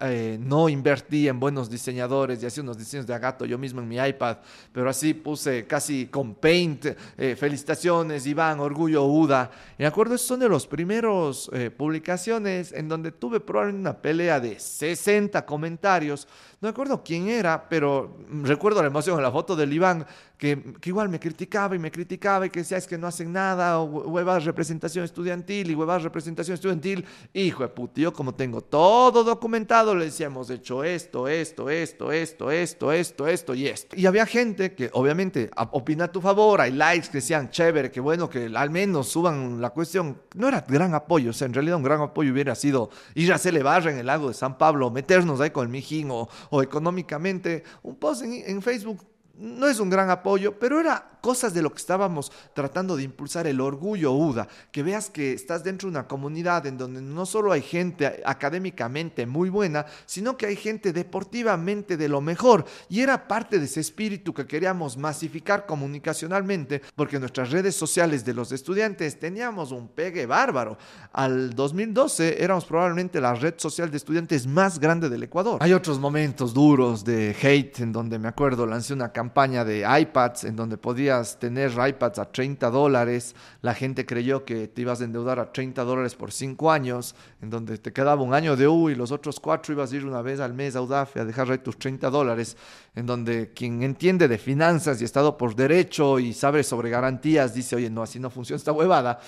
eh, 0.00 0.36
no 0.38 0.68
invertí 0.68 1.26
en 1.26 1.40
buenos 1.40 1.70
diseñadores 1.70 2.42
y 2.42 2.46
hacía 2.46 2.62
unos 2.62 2.76
diseños 2.76 3.06
de 3.06 3.14
agato 3.14 3.46
yo 3.46 3.56
mismo 3.56 3.80
en 3.80 3.88
mi 3.88 3.96
iPad, 3.96 4.36
pero 4.72 4.90
así 4.90 5.14
puse 5.14 5.66
casi 5.66 6.08
con 6.08 6.34
Paint, 6.34 6.86
eh, 7.16 7.34
felicitaciones, 7.34 8.26
Iván, 8.26 8.60
orgullo, 8.60 9.04
UDA. 9.04 9.50
Me 9.78 9.86
acuerdo, 9.86 10.18
son 10.18 10.40
de 10.40 10.48
los 10.48 10.66
primeros 10.66 11.50
publicaciones 11.78 12.72
en 12.72 12.88
donde 12.88 13.12
tuve 13.12 13.40
probablemente 13.40 13.88
una 13.88 13.96
pelea 13.96 14.38
de 14.38 14.60
60 14.60 15.46
comentarios, 15.46 16.28
no 16.60 16.68
me 16.68 16.70
acuerdo 16.70 17.02
quién 17.04 17.28
era, 17.28 17.68
pero 17.68 18.16
recuerdo 18.42 18.80
la 18.80 18.88
emoción 18.88 19.16
en 19.18 19.22
la 19.22 19.30
foto 19.30 19.54
del 19.54 19.72
Iván, 19.72 20.06
que, 20.38 20.74
que 20.80 20.90
igual 20.90 21.08
me 21.08 21.18
criticaba 21.18 21.74
y 21.74 21.78
me 21.78 21.90
criticaba 21.90 22.46
y 22.46 22.50
que 22.50 22.60
decía 22.60 22.76
es 22.76 22.86
que 22.86 22.98
no 22.98 23.06
hacen 23.06 23.32
nada, 23.32 23.78
o 23.78 23.84
huevas 23.84 24.44
representación 24.44 25.04
estudiantil 25.04 25.70
y 25.70 25.74
huevas 25.74 26.02
representación 26.02 26.54
estudiantil. 26.54 27.04
Hijo 27.32 27.62
de 27.62 27.68
puta, 27.68 28.00
yo 28.00 28.12
como 28.12 28.34
tengo 28.34 28.60
todo 28.60 29.24
documentado, 29.24 29.94
le 29.94 30.06
decía, 30.06 30.26
hemos 30.26 30.50
hecho 30.50 30.84
esto, 30.84 31.28
esto, 31.28 31.70
esto, 31.70 32.10
esto, 32.10 32.50
esto, 32.50 32.92
esto, 32.92 33.26
esto 33.26 33.54
y 33.54 33.66
esto. 33.66 33.96
Y 33.96 34.06
había 34.06 34.26
gente 34.26 34.74
que 34.74 34.90
obviamente 34.92 35.50
opina 35.72 36.04
a 36.04 36.12
tu 36.12 36.20
favor, 36.20 36.60
hay 36.60 36.72
likes 36.72 37.08
que 37.08 37.18
decían, 37.18 37.50
chévere, 37.50 37.90
que 37.90 38.00
bueno, 38.00 38.28
que 38.28 38.50
al 38.54 38.70
menos 38.70 39.08
suban 39.08 39.60
la 39.60 39.70
cuestión. 39.70 40.20
No 40.34 40.48
era 40.48 40.64
gran 40.68 40.94
apoyo, 40.94 41.30
o 41.30 41.32
sea, 41.32 41.46
en 41.46 41.54
realidad 41.54 41.76
un 41.76 41.82
gran 41.82 42.00
apoyo 42.00 42.32
hubiera 42.32 42.54
sido 42.54 42.90
ir 43.14 43.32
a 43.32 43.36
hacerle 43.36 43.62
barra 43.62 43.90
en 43.90 43.98
el 43.98 44.06
lago 44.06 44.28
de 44.28 44.34
San 44.34 44.58
Pablo, 44.58 44.90
meternos 44.90 45.40
ahí 45.40 45.50
con 45.50 45.64
el 45.64 45.70
mijín 45.70 46.10
o, 46.10 46.28
o 46.50 46.62
económicamente. 46.62 47.64
Un 47.82 47.96
post 47.96 48.22
en, 48.22 48.32
en 48.46 48.62
Facebook 48.62 49.15
no 49.38 49.66
es 49.66 49.80
un 49.80 49.90
gran 49.90 50.10
apoyo, 50.10 50.58
pero 50.58 50.80
era 50.80 51.15
cosas 51.26 51.52
de 51.52 51.60
lo 51.60 51.72
que 51.72 51.78
estábamos 51.78 52.30
tratando 52.54 52.96
de 52.96 53.02
impulsar, 53.02 53.48
el 53.48 53.60
orgullo 53.60 54.12
UDA, 54.12 54.46
que 54.70 54.84
veas 54.84 55.10
que 55.10 55.32
estás 55.32 55.64
dentro 55.64 55.88
de 55.88 55.98
una 55.98 56.06
comunidad 56.06 56.66
en 56.66 56.78
donde 56.78 57.02
no 57.02 57.26
solo 57.26 57.50
hay 57.50 57.62
gente 57.62 58.22
académicamente 58.24 59.26
muy 59.26 59.50
buena, 59.50 59.86
sino 60.06 60.36
que 60.36 60.46
hay 60.46 60.54
gente 60.54 60.92
deportivamente 60.92 61.96
de 61.96 62.08
lo 62.08 62.20
mejor. 62.20 62.64
Y 62.88 63.00
era 63.00 63.26
parte 63.26 63.58
de 63.58 63.64
ese 63.64 63.80
espíritu 63.80 64.32
que 64.32 64.46
queríamos 64.46 64.96
masificar 64.96 65.66
comunicacionalmente, 65.66 66.80
porque 66.94 67.18
nuestras 67.18 67.50
redes 67.50 67.74
sociales 67.74 68.24
de 68.24 68.32
los 68.32 68.52
estudiantes 68.52 69.18
teníamos 69.18 69.72
un 69.72 69.88
pegue 69.88 70.26
bárbaro. 70.26 70.78
Al 71.12 71.56
2012 71.56 72.40
éramos 72.40 72.66
probablemente 72.66 73.20
la 73.20 73.34
red 73.34 73.54
social 73.56 73.90
de 73.90 73.96
estudiantes 73.96 74.46
más 74.46 74.78
grande 74.78 75.08
del 75.08 75.24
Ecuador. 75.24 75.58
Hay 75.60 75.72
otros 75.72 75.98
momentos 75.98 76.54
duros 76.54 77.04
de 77.04 77.34
hate 77.42 77.80
en 77.80 77.90
donde 77.90 78.16
me 78.16 78.28
acuerdo 78.28 78.64
lancé 78.64 78.94
una 78.94 79.10
campaña 79.10 79.64
de 79.64 79.84
iPads 80.02 80.44
en 80.44 80.54
donde 80.54 80.76
podía 80.76 81.15
tener 81.24 81.72
iPads 81.72 82.18
a 82.18 82.30
30 82.30 82.70
dólares, 82.70 83.34
la 83.62 83.74
gente 83.74 84.06
creyó 84.06 84.44
que 84.44 84.68
te 84.68 84.82
ibas 84.82 85.00
a 85.00 85.04
endeudar 85.04 85.38
a 85.38 85.52
30 85.52 85.84
dólares 85.84 86.14
por 86.14 86.32
5 86.32 86.70
años, 86.70 87.14
en 87.42 87.50
donde 87.50 87.78
te 87.78 87.92
quedaba 87.92 88.22
un 88.22 88.34
año 88.34 88.56
de 88.56 88.68
U 88.68 88.90
y 88.90 88.94
los 88.94 89.10
otros 89.12 89.40
4 89.40 89.74
ibas 89.74 89.92
a 89.92 89.96
ir 89.96 90.04
una 90.04 90.22
vez 90.22 90.40
al 90.40 90.54
mes 90.54 90.76
a 90.76 90.82
UDAF 90.82 91.16
a 91.16 91.24
dejar 91.24 91.50
ahí 91.50 91.58
tus 91.58 91.78
30 91.78 92.10
dólares, 92.10 92.56
en 92.94 93.06
donde 93.06 93.52
quien 93.54 93.82
entiende 93.82 94.28
de 94.28 94.38
finanzas 94.38 95.00
y 95.00 95.04
Estado 95.04 95.36
por 95.36 95.54
derecho 95.54 96.18
y 96.18 96.32
sabe 96.32 96.62
sobre 96.62 96.90
garantías 96.90 97.54
dice, 97.54 97.76
oye, 97.76 97.90
no, 97.90 98.02
así 98.02 98.18
no 98.18 98.30
funciona 98.30 98.56
esta 98.56 98.72
huevada 98.72 99.20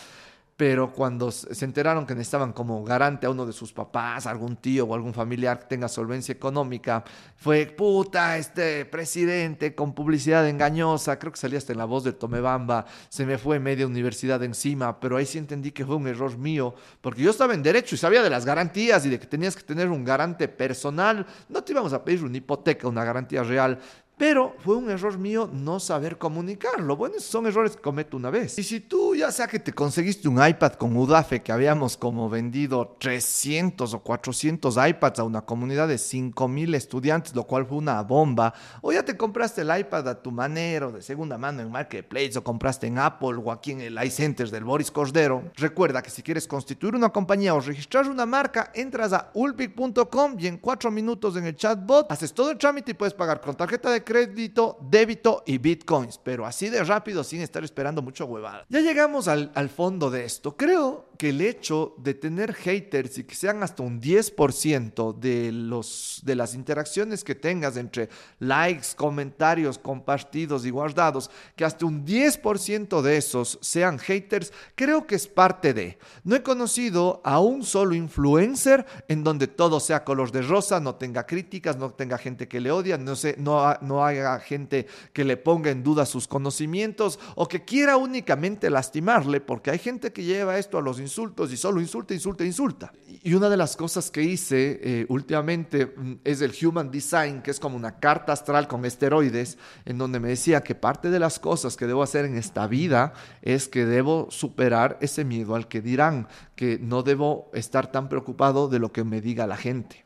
pero 0.58 0.92
cuando 0.92 1.30
se 1.30 1.64
enteraron 1.64 2.04
que 2.04 2.16
necesitaban 2.16 2.52
como 2.52 2.82
garante 2.82 3.26
a 3.26 3.30
uno 3.30 3.46
de 3.46 3.52
sus 3.52 3.72
papás, 3.72 4.26
algún 4.26 4.56
tío 4.56 4.86
o 4.86 4.94
algún 4.94 5.14
familiar 5.14 5.60
que 5.60 5.66
tenga 5.66 5.86
solvencia 5.86 6.32
económica, 6.32 7.04
fue 7.36 7.66
puta, 7.66 8.36
este 8.36 8.84
presidente 8.84 9.76
con 9.76 9.94
publicidad 9.94 10.48
engañosa, 10.48 11.16
creo 11.16 11.30
que 11.30 11.38
salía 11.38 11.58
hasta 11.58 11.70
en 11.70 11.78
la 11.78 11.84
voz 11.84 12.02
de 12.02 12.12
Tomebamba, 12.12 12.86
se 13.08 13.24
me 13.24 13.38
fue 13.38 13.60
media 13.60 13.86
universidad 13.86 14.42
encima, 14.42 14.98
pero 14.98 15.16
ahí 15.16 15.26
sí 15.26 15.38
entendí 15.38 15.70
que 15.70 15.86
fue 15.86 15.94
un 15.94 16.08
error 16.08 16.36
mío, 16.36 16.74
porque 17.00 17.22
yo 17.22 17.30
estaba 17.30 17.54
en 17.54 17.62
derecho 17.62 17.94
y 17.94 17.98
sabía 17.98 18.20
de 18.20 18.30
las 18.30 18.44
garantías 18.44 19.06
y 19.06 19.10
de 19.10 19.20
que 19.20 19.28
tenías 19.28 19.54
que 19.54 19.62
tener 19.62 19.88
un 19.88 20.04
garante 20.04 20.48
personal, 20.48 21.24
no 21.48 21.62
te 21.62 21.70
íbamos 21.70 21.92
a 21.92 22.04
pedir 22.04 22.24
una 22.24 22.36
hipoteca, 22.36 22.88
una 22.88 23.04
garantía 23.04 23.44
real, 23.44 23.78
pero 24.18 24.54
fue 24.58 24.76
un 24.76 24.90
error 24.90 25.16
mío 25.18 25.48
no 25.52 25.80
saber 25.80 26.18
comunicarlo. 26.18 26.96
Bueno, 26.96 27.14
son 27.20 27.46
errores 27.46 27.76
que 27.76 27.82
cometo 27.82 28.16
una 28.16 28.30
vez. 28.30 28.58
Y 28.58 28.64
si 28.64 28.80
tú 28.80 29.14
ya 29.14 29.30
sea 29.30 29.46
que 29.46 29.60
te 29.60 29.72
conseguiste 29.72 30.28
un 30.28 30.44
iPad 30.44 30.72
con 30.72 30.96
UDAFE, 30.96 31.42
que 31.42 31.52
habíamos 31.52 31.96
como 31.96 32.28
vendido 32.28 32.96
300 32.98 33.94
o 33.94 34.00
400 34.00 34.76
iPads 34.88 35.20
a 35.20 35.24
una 35.24 35.42
comunidad 35.42 35.88
de 35.88 35.98
5000 35.98 36.74
estudiantes, 36.74 37.34
lo 37.34 37.44
cual 37.44 37.64
fue 37.64 37.78
una 37.78 38.02
bomba, 38.02 38.52
o 38.82 38.92
ya 38.92 39.04
te 39.04 39.16
compraste 39.16 39.62
el 39.62 39.78
iPad 39.78 40.08
a 40.08 40.22
tu 40.22 40.30
manera 40.30 40.88
o 40.88 40.92
de 40.92 41.02
segunda 41.02 41.38
mano 41.38 41.62
en 41.62 41.70
Marketplace, 41.70 42.36
o 42.36 42.44
compraste 42.44 42.88
en 42.88 42.98
Apple 42.98 43.36
o 43.42 43.52
aquí 43.52 43.72
en 43.72 43.80
el 43.80 44.02
iCenter 44.04 44.50
del 44.50 44.64
Boris 44.64 44.90
Cordero, 44.90 45.44
recuerda 45.56 46.02
que 46.02 46.10
si 46.10 46.22
quieres 46.22 46.48
constituir 46.48 46.94
una 46.94 47.10
compañía 47.10 47.54
o 47.54 47.60
registrar 47.60 48.08
una 48.08 48.26
marca, 48.26 48.72
entras 48.74 49.12
a 49.12 49.30
ulpic.com 49.34 50.36
y 50.38 50.46
en 50.48 50.58
cuatro 50.58 50.90
minutos 50.90 51.36
en 51.36 51.46
el 51.46 51.56
chatbot 51.56 52.10
haces 52.10 52.32
todo 52.32 52.50
el 52.50 52.58
trámite 52.58 52.90
y 52.90 52.94
puedes 52.94 53.14
pagar 53.14 53.40
con 53.40 53.54
tarjeta 53.54 53.90
de 53.90 54.02
crédito, 54.08 54.78
débito 54.80 55.42
y 55.44 55.58
bitcoins, 55.58 56.16
pero 56.16 56.46
así 56.46 56.70
de 56.70 56.82
rápido 56.82 57.22
sin 57.22 57.42
estar 57.42 57.62
esperando 57.62 58.00
mucho 58.00 58.24
huevada. 58.24 58.64
Ya 58.70 58.80
llegamos 58.80 59.28
al, 59.28 59.52
al 59.54 59.68
fondo 59.68 60.08
de 60.08 60.24
esto. 60.24 60.56
Creo 60.56 61.07
que 61.18 61.30
el 61.30 61.40
hecho 61.40 61.94
de 61.98 62.14
tener 62.14 62.54
haters 62.54 63.18
y 63.18 63.24
que 63.24 63.34
sean 63.34 63.64
hasta 63.64 63.82
un 63.82 64.00
10% 64.00 65.18
de, 65.18 65.50
los, 65.50 66.20
de 66.24 66.36
las 66.36 66.54
interacciones 66.54 67.24
que 67.24 67.34
tengas 67.34 67.76
entre 67.76 68.08
likes, 68.38 68.90
comentarios, 68.94 69.78
compartidos 69.78 70.64
y 70.64 70.70
guardados, 70.70 71.28
que 71.56 71.64
hasta 71.64 71.86
un 71.86 72.06
10% 72.06 73.02
de 73.02 73.16
esos 73.16 73.58
sean 73.60 73.98
haters, 73.98 74.52
creo 74.76 75.08
que 75.08 75.16
es 75.16 75.26
parte 75.26 75.74
de. 75.74 75.98
No 76.22 76.36
he 76.36 76.42
conocido 76.44 77.20
a 77.24 77.40
un 77.40 77.64
solo 77.64 77.96
influencer 77.96 78.86
en 79.08 79.24
donde 79.24 79.48
todo 79.48 79.80
sea 79.80 80.04
color 80.04 80.30
de 80.30 80.42
rosa, 80.42 80.78
no 80.78 80.94
tenga 80.94 81.26
críticas, 81.26 81.76
no 81.76 81.90
tenga 81.90 82.16
gente 82.16 82.46
que 82.46 82.60
le 82.60 82.70
odia, 82.70 82.96
no, 82.96 83.16
sé, 83.16 83.34
no, 83.38 83.74
no 83.80 84.04
haya 84.04 84.38
gente 84.38 84.86
que 85.12 85.24
le 85.24 85.36
ponga 85.36 85.72
en 85.72 85.82
duda 85.82 86.06
sus 86.06 86.28
conocimientos 86.28 87.18
o 87.34 87.48
que 87.48 87.64
quiera 87.64 87.96
únicamente 87.96 88.70
lastimarle, 88.70 89.40
porque 89.40 89.72
hay 89.72 89.78
gente 89.80 90.12
que 90.12 90.22
lleva 90.22 90.58
esto 90.58 90.78
a 90.78 90.82
los 90.82 91.00
insultos 91.08 91.50
y 91.52 91.56
solo 91.56 91.80
insulta, 91.80 92.12
insulta, 92.12 92.44
insulta. 92.44 92.92
Y 93.22 93.34
una 93.34 93.48
de 93.48 93.56
las 93.56 93.76
cosas 93.76 94.10
que 94.10 94.22
hice 94.22 94.78
eh, 94.82 95.06
últimamente 95.08 95.86
mm, 95.86 96.20
es 96.22 96.42
el 96.42 96.52
Human 96.62 96.90
Design, 96.90 97.42
que 97.42 97.50
es 97.50 97.58
como 97.58 97.76
una 97.76 97.98
carta 97.98 98.32
astral 98.32 98.68
con 98.68 98.84
esteroides, 98.84 99.56
en 99.86 99.98
donde 99.98 100.20
me 100.20 100.28
decía 100.28 100.60
que 100.60 100.74
parte 100.74 101.10
de 101.10 101.18
las 101.18 101.38
cosas 101.38 101.76
que 101.76 101.86
debo 101.86 102.02
hacer 102.02 102.26
en 102.26 102.36
esta 102.36 102.66
vida 102.66 103.14
es 103.42 103.68
que 103.68 103.86
debo 103.86 104.28
superar 104.30 104.98
ese 105.00 105.24
miedo 105.24 105.54
al 105.54 105.66
que 105.66 105.80
dirán, 105.80 106.28
que 106.54 106.78
no 106.78 107.02
debo 107.02 107.50
estar 107.54 107.90
tan 107.90 108.08
preocupado 108.08 108.68
de 108.68 108.78
lo 108.78 108.92
que 108.92 109.04
me 109.04 109.20
diga 109.20 109.46
la 109.46 109.56
gente. 109.56 110.04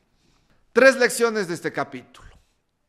Tres 0.72 0.96
lecciones 0.96 1.48
de 1.48 1.54
este 1.54 1.72
capítulo. 1.72 2.28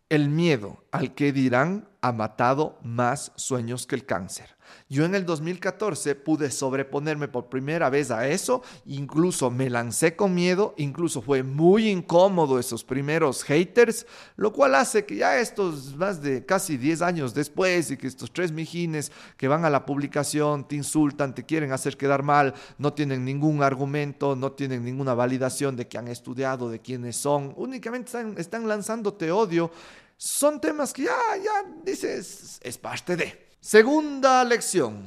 El 0.07 0.29
miedo 0.29 0.82
al 0.93 1.15
que 1.15 1.33
dirán 1.33 1.89
ha 2.01 2.11
matado 2.11 2.77
más 2.83 3.31
sueños 3.35 3.87
que 3.87 3.95
el 3.95 4.05
cáncer. 4.05 4.55
Yo 4.89 5.05
en 5.05 5.15
el 5.15 5.25
2014 5.25 6.15
pude 6.15 6.51
sobreponerme 6.51 7.27
por 7.27 7.49
primera 7.49 7.89
vez 7.89 8.11
a 8.11 8.27
eso, 8.27 8.61
incluso 8.85 9.49
me 9.49 9.69
lancé 9.69 10.15
con 10.15 10.35
miedo, 10.35 10.75
incluso 10.77 11.21
fue 11.21 11.41
muy 11.41 11.89
incómodo 11.89 12.59
esos 12.59 12.83
primeros 12.83 13.43
haters, 13.43 14.05
lo 14.35 14.53
cual 14.53 14.75
hace 14.75 15.05
que 15.05 15.15
ya 15.15 15.39
estos 15.39 15.95
más 15.95 16.21
de 16.21 16.45
casi 16.45 16.77
10 16.77 17.01
años 17.01 17.33
después 17.33 17.89
y 17.89 17.97
que 17.97 18.07
estos 18.07 18.31
tres 18.31 18.51
mijines 18.51 19.11
que 19.37 19.47
van 19.47 19.65
a 19.65 19.69
la 19.69 19.85
publicación 19.85 20.67
te 20.67 20.75
insultan, 20.75 21.33
te 21.33 21.45
quieren 21.45 21.71
hacer 21.71 21.97
quedar 21.97 22.21
mal, 22.21 22.53
no 22.77 22.93
tienen 22.93 23.25
ningún 23.25 23.63
argumento, 23.63 24.35
no 24.35 24.51
tienen 24.51 24.83
ninguna 24.83 25.13
validación 25.13 25.75
de 25.75 25.87
que 25.87 25.97
han 25.97 26.07
estudiado, 26.07 26.69
de 26.69 26.81
quiénes 26.81 27.15
son, 27.15 27.53
únicamente 27.55 28.07
están, 28.07 28.35
están 28.37 28.67
lanzándote 28.67 29.31
odio, 29.31 29.71
son 30.17 30.59
temas 30.59 30.93
que 30.93 31.03
ya, 31.03 31.17
ya 31.43 31.65
dices, 31.83 32.59
es 32.61 32.77
parte 32.77 33.15
de. 33.15 33.53
Segunda 33.59 34.43
lección. 34.43 35.05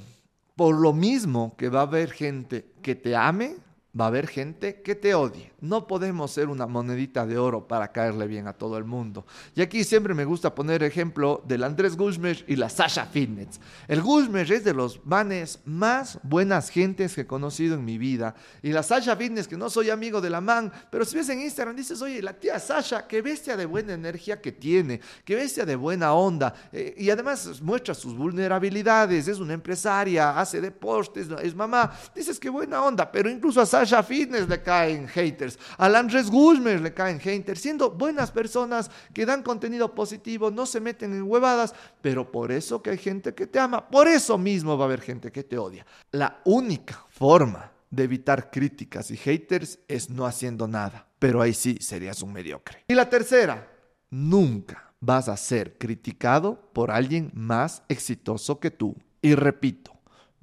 Por 0.54 0.74
lo 0.74 0.92
mismo 0.92 1.54
que 1.56 1.68
va 1.68 1.80
a 1.80 1.82
haber 1.82 2.10
gente 2.10 2.72
que 2.82 2.94
te 2.94 3.14
ame, 3.14 3.56
va 3.98 4.04
a 4.04 4.08
haber 4.08 4.26
gente 4.26 4.82
que 4.82 4.94
te 4.94 5.14
odie. 5.14 5.52
No 5.60 5.86
podemos 5.86 6.30
ser 6.30 6.48
una 6.48 6.66
monedita 6.66 7.26
de 7.26 7.38
oro 7.38 7.66
para 7.66 7.90
caerle 7.90 8.26
bien 8.26 8.46
a 8.46 8.52
todo 8.52 8.76
el 8.76 8.84
mundo. 8.84 9.24
Y 9.54 9.62
aquí 9.62 9.84
siempre 9.84 10.12
me 10.12 10.24
gusta 10.24 10.54
poner 10.54 10.82
ejemplo 10.82 11.42
del 11.46 11.64
Andrés 11.64 11.96
Guzmán 11.96 12.36
y 12.46 12.56
la 12.56 12.68
Sasha 12.68 13.06
Fitness. 13.06 13.60
El 13.88 14.02
Guzmán 14.02 14.46
es 14.50 14.64
de 14.64 14.74
los 14.74 15.04
manes 15.06 15.60
más 15.64 16.18
buenas 16.22 16.68
gentes 16.68 17.14
que 17.14 17.22
he 17.22 17.26
conocido 17.26 17.74
en 17.74 17.84
mi 17.84 17.96
vida. 17.96 18.34
Y 18.62 18.72
la 18.72 18.82
Sasha 18.82 19.16
Fitness, 19.16 19.48
que 19.48 19.56
no 19.56 19.70
soy 19.70 19.90
amigo 19.90 20.20
de 20.20 20.30
la 20.30 20.40
man, 20.40 20.70
pero 20.90 21.04
si 21.04 21.16
ves 21.16 21.28
en 21.30 21.40
Instagram 21.40 21.74
dices, 21.74 22.00
oye, 22.02 22.20
la 22.20 22.34
tía 22.34 22.58
Sasha, 22.58 23.06
qué 23.06 23.22
bestia 23.22 23.56
de 23.56 23.64
buena 23.64 23.94
energía 23.94 24.40
que 24.40 24.52
tiene, 24.52 25.00
qué 25.24 25.36
bestia 25.36 25.64
de 25.64 25.76
buena 25.76 26.12
onda. 26.12 26.54
Eh, 26.70 26.94
y 26.98 27.10
además 27.10 27.60
muestra 27.62 27.94
sus 27.94 28.14
vulnerabilidades, 28.14 29.26
es 29.26 29.38
una 29.38 29.54
empresaria, 29.54 30.38
hace 30.38 30.60
deportes, 30.60 31.28
es 31.42 31.54
mamá. 31.54 31.92
Dices, 32.14 32.38
qué 32.38 32.50
buena 32.50 32.82
onda, 32.82 33.10
pero 33.10 33.30
incluso 33.30 33.60
a 33.60 33.66
Sasha 33.66 33.85
Sasha 33.86 34.02
Fitness 34.02 34.48
le 34.48 34.62
caen 34.62 35.06
haters, 35.06 35.56
a 35.78 35.86
Andrés 35.86 36.28
Guzmán 36.28 36.82
le 36.82 36.92
caen 36.92 37.20
haters, 37.20 37.60
siendo 37.60 37.90
buenas 37.90 38.32
personas 38.32 38.90
que 39.14 39.24
dan 39.24 39.44
contenido 39.44 39.94
positivo, 39.94 40.50
no 40.50 40.66
se 40.66 40.80
meten 40.80 41.12
en 41.12 41.22
huevadas, 41.22 41.72
pero 42.02 42.30
por 42.32 42.50
eso 42.50 42.82
que 42.82 42.90
hay 42.90 42.98
gente 42.98 43.32
que 43.32 43.46
te 43.46 43.60
ama, 43.60 43.88
por 43.88 44.08
eso 44.08 44.36
mismo 44.38 44.76
va 44.76 44.84
a 44.84 44.88
haber 44.88 45.00
gente 45.00 45.30
que 45.30 45.44
te 45.44 45.56
odia. 45.56 45.86
La 46.10 46.40
única 46.44 47.04
forma 47.10 47.70
de 47.88 48.02
evitar 48.02 48.50
críticas 48.50 49.12
y 49.12 49.16
haters 49.16 49.78
es 49.86 50.10
no 50.10 50.26
haciendo 50.26 50.66
nada, 50.66 51.06
pero 51.20 51.40
ahí 51.40 51.54
sí 51.54 51.78
serías 51.80 52.22
un 52.22 52.32
mediocre. 52.32 52.82
Y 52.88 52.94
la 52.94 53.08
tercera, 53.08 53.70
nunca 54.10 54.92
vas 54.98 55.28
a 55.28 55.36
ser 55.36 55.78
criticado 55.78 56.72
por 56.72 56.90
alguien 56.90 57.30
más 57.34 57.84
exitoso 57.88 58.58
que 58.58 58.72
tú. 58.72 58.96
Y 59.22 59.36
repito, 59.36 59.95